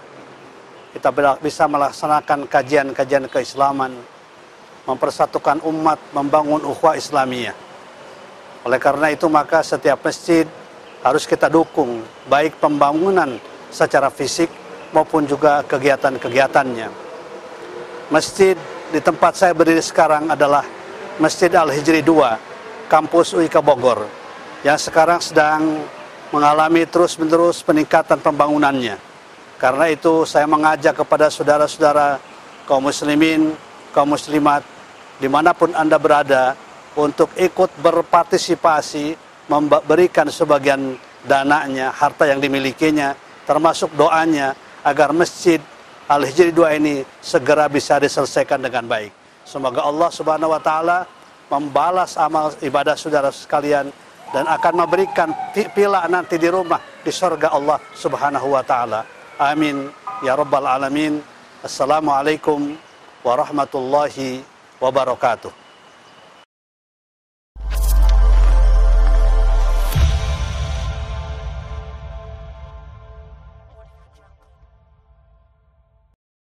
kita 0.93 1.09
bisa 1.41 1.65
melaksanakan 1.65 2.45
kajian-kajian 2.45 3.25
keislaman, 3.33 3.97
mempersatukan 4.85 5.65
umat, 5.65 5.97
membangun 6.13 6.61
ukhuwah 6.69 6.93
Islamiyah. 6.93 7.68
Oleh 8.69 8.77
karena 8.77 9.09
itu 9.09 9.25
maka 9.33 9.65
setiap 9.65 10.05
masjid 10.05 10.45
harus 11.01 11.25
kita 11.25 11.49
dukung 11.49 12.05
baik 12.29 12.61
pembangunan 12.61 13.41
secara 13.73 14.13
fisik 14.13 14.53
maupun 14.93 15.25
juga 15.25 15.65
kegiatan-kegiatannya. 15.65 16.89
Masjid 18.13 18.61
di 18.93 19.01
tempat 19.01 19.41
saya 19.41 19.57
berdiri 19.57 19.81
sekarang 19.81 20.29
adalah 20.29 20.65
Masjid 21.17 21.49
Al-Hijri 21.49 22.05
2, 22.05 22.93
kampus 22.93 23.33
UIK 23.33 23.57
Bogor, 23.65 24.05
yang 24.61 24.77
sekarang 24.77 25.25
sedang 25.25 25.81
mengalami 26.29 26.85
terus-menerus 26.85 27.65
peningkatan 27.65 28.21
pembangunannya 28.21 29.09
karena 29.59 29.91
itu 29.91 30.23
saya 30.23 30.47
mengajak 30.47 31.03
kepada 31.03 31.27
saudara-saudara 31.27 32.23
kaum 32.63 32.87
muslimin, 32.87 33.59
kaum 33.91 34.15
muslimat, 34.15 34.63
di 35.19 35.27
mana 35.27 35.51
pun 35.51 35.75
Anda 35.75 35.99
berada, 35.99 36.55
untuk 36.99 37.31
ikut 37.39 37.71
berpartisipasi, 37.79 39.15
memberikan 39.47 40.27
sebagian 40.27 40.99
dananya, 41.23 41.95
harta 41.95 42.27
yang 42.27 42.43
dimilikinya, 42.43 43.15
termasuk 43.47 43.95
doanya, 43.95 44.59
agar 44.83 45.15
masjid 45.15 45.63
Al-Hijri 46.11 46.51
2 46.51 46.79
ini 46.83 47.07
segera 47.23 47.71
bisa 47.71 48.03
diselesaikan 48.03 48.59
dengan 48.59 48.89
baik. 48.91 49.15
Semoga 49.47 49.87
Allah 49.87 50.11
Subhanahu 50.11 50.53
wa 50.53 50.61
taala 50.61 51.05
membalas 51.49 52.17
amal 52.21 52.53
ibadah 52.61 52.97
saudara 52.97 53.33
sekalian 53.33 53.89
dan 54.33 54.45
akan 54.45 54.85
memberikan 54.85 55.33
pila 55.53 56.05
nanti 56.09 56.37
di 56.37 56.49
rumah 56.53 56.81
di 57.01 57.09
surga 57.09 57.53
Allah 57.53 57.81
Subhanahu 57.97 58.53
wa 58.53 58.65
taala. 58.65 59.05
Amin 59.41 59.89
ya 60.25 60.37
rabbal 60.37 60.65
alamin. 60.65 61.21
Assalamualaikum 61.61 62.77
warahmatullahi 63.21 64.43
wabarakatuh. 64.81 65.68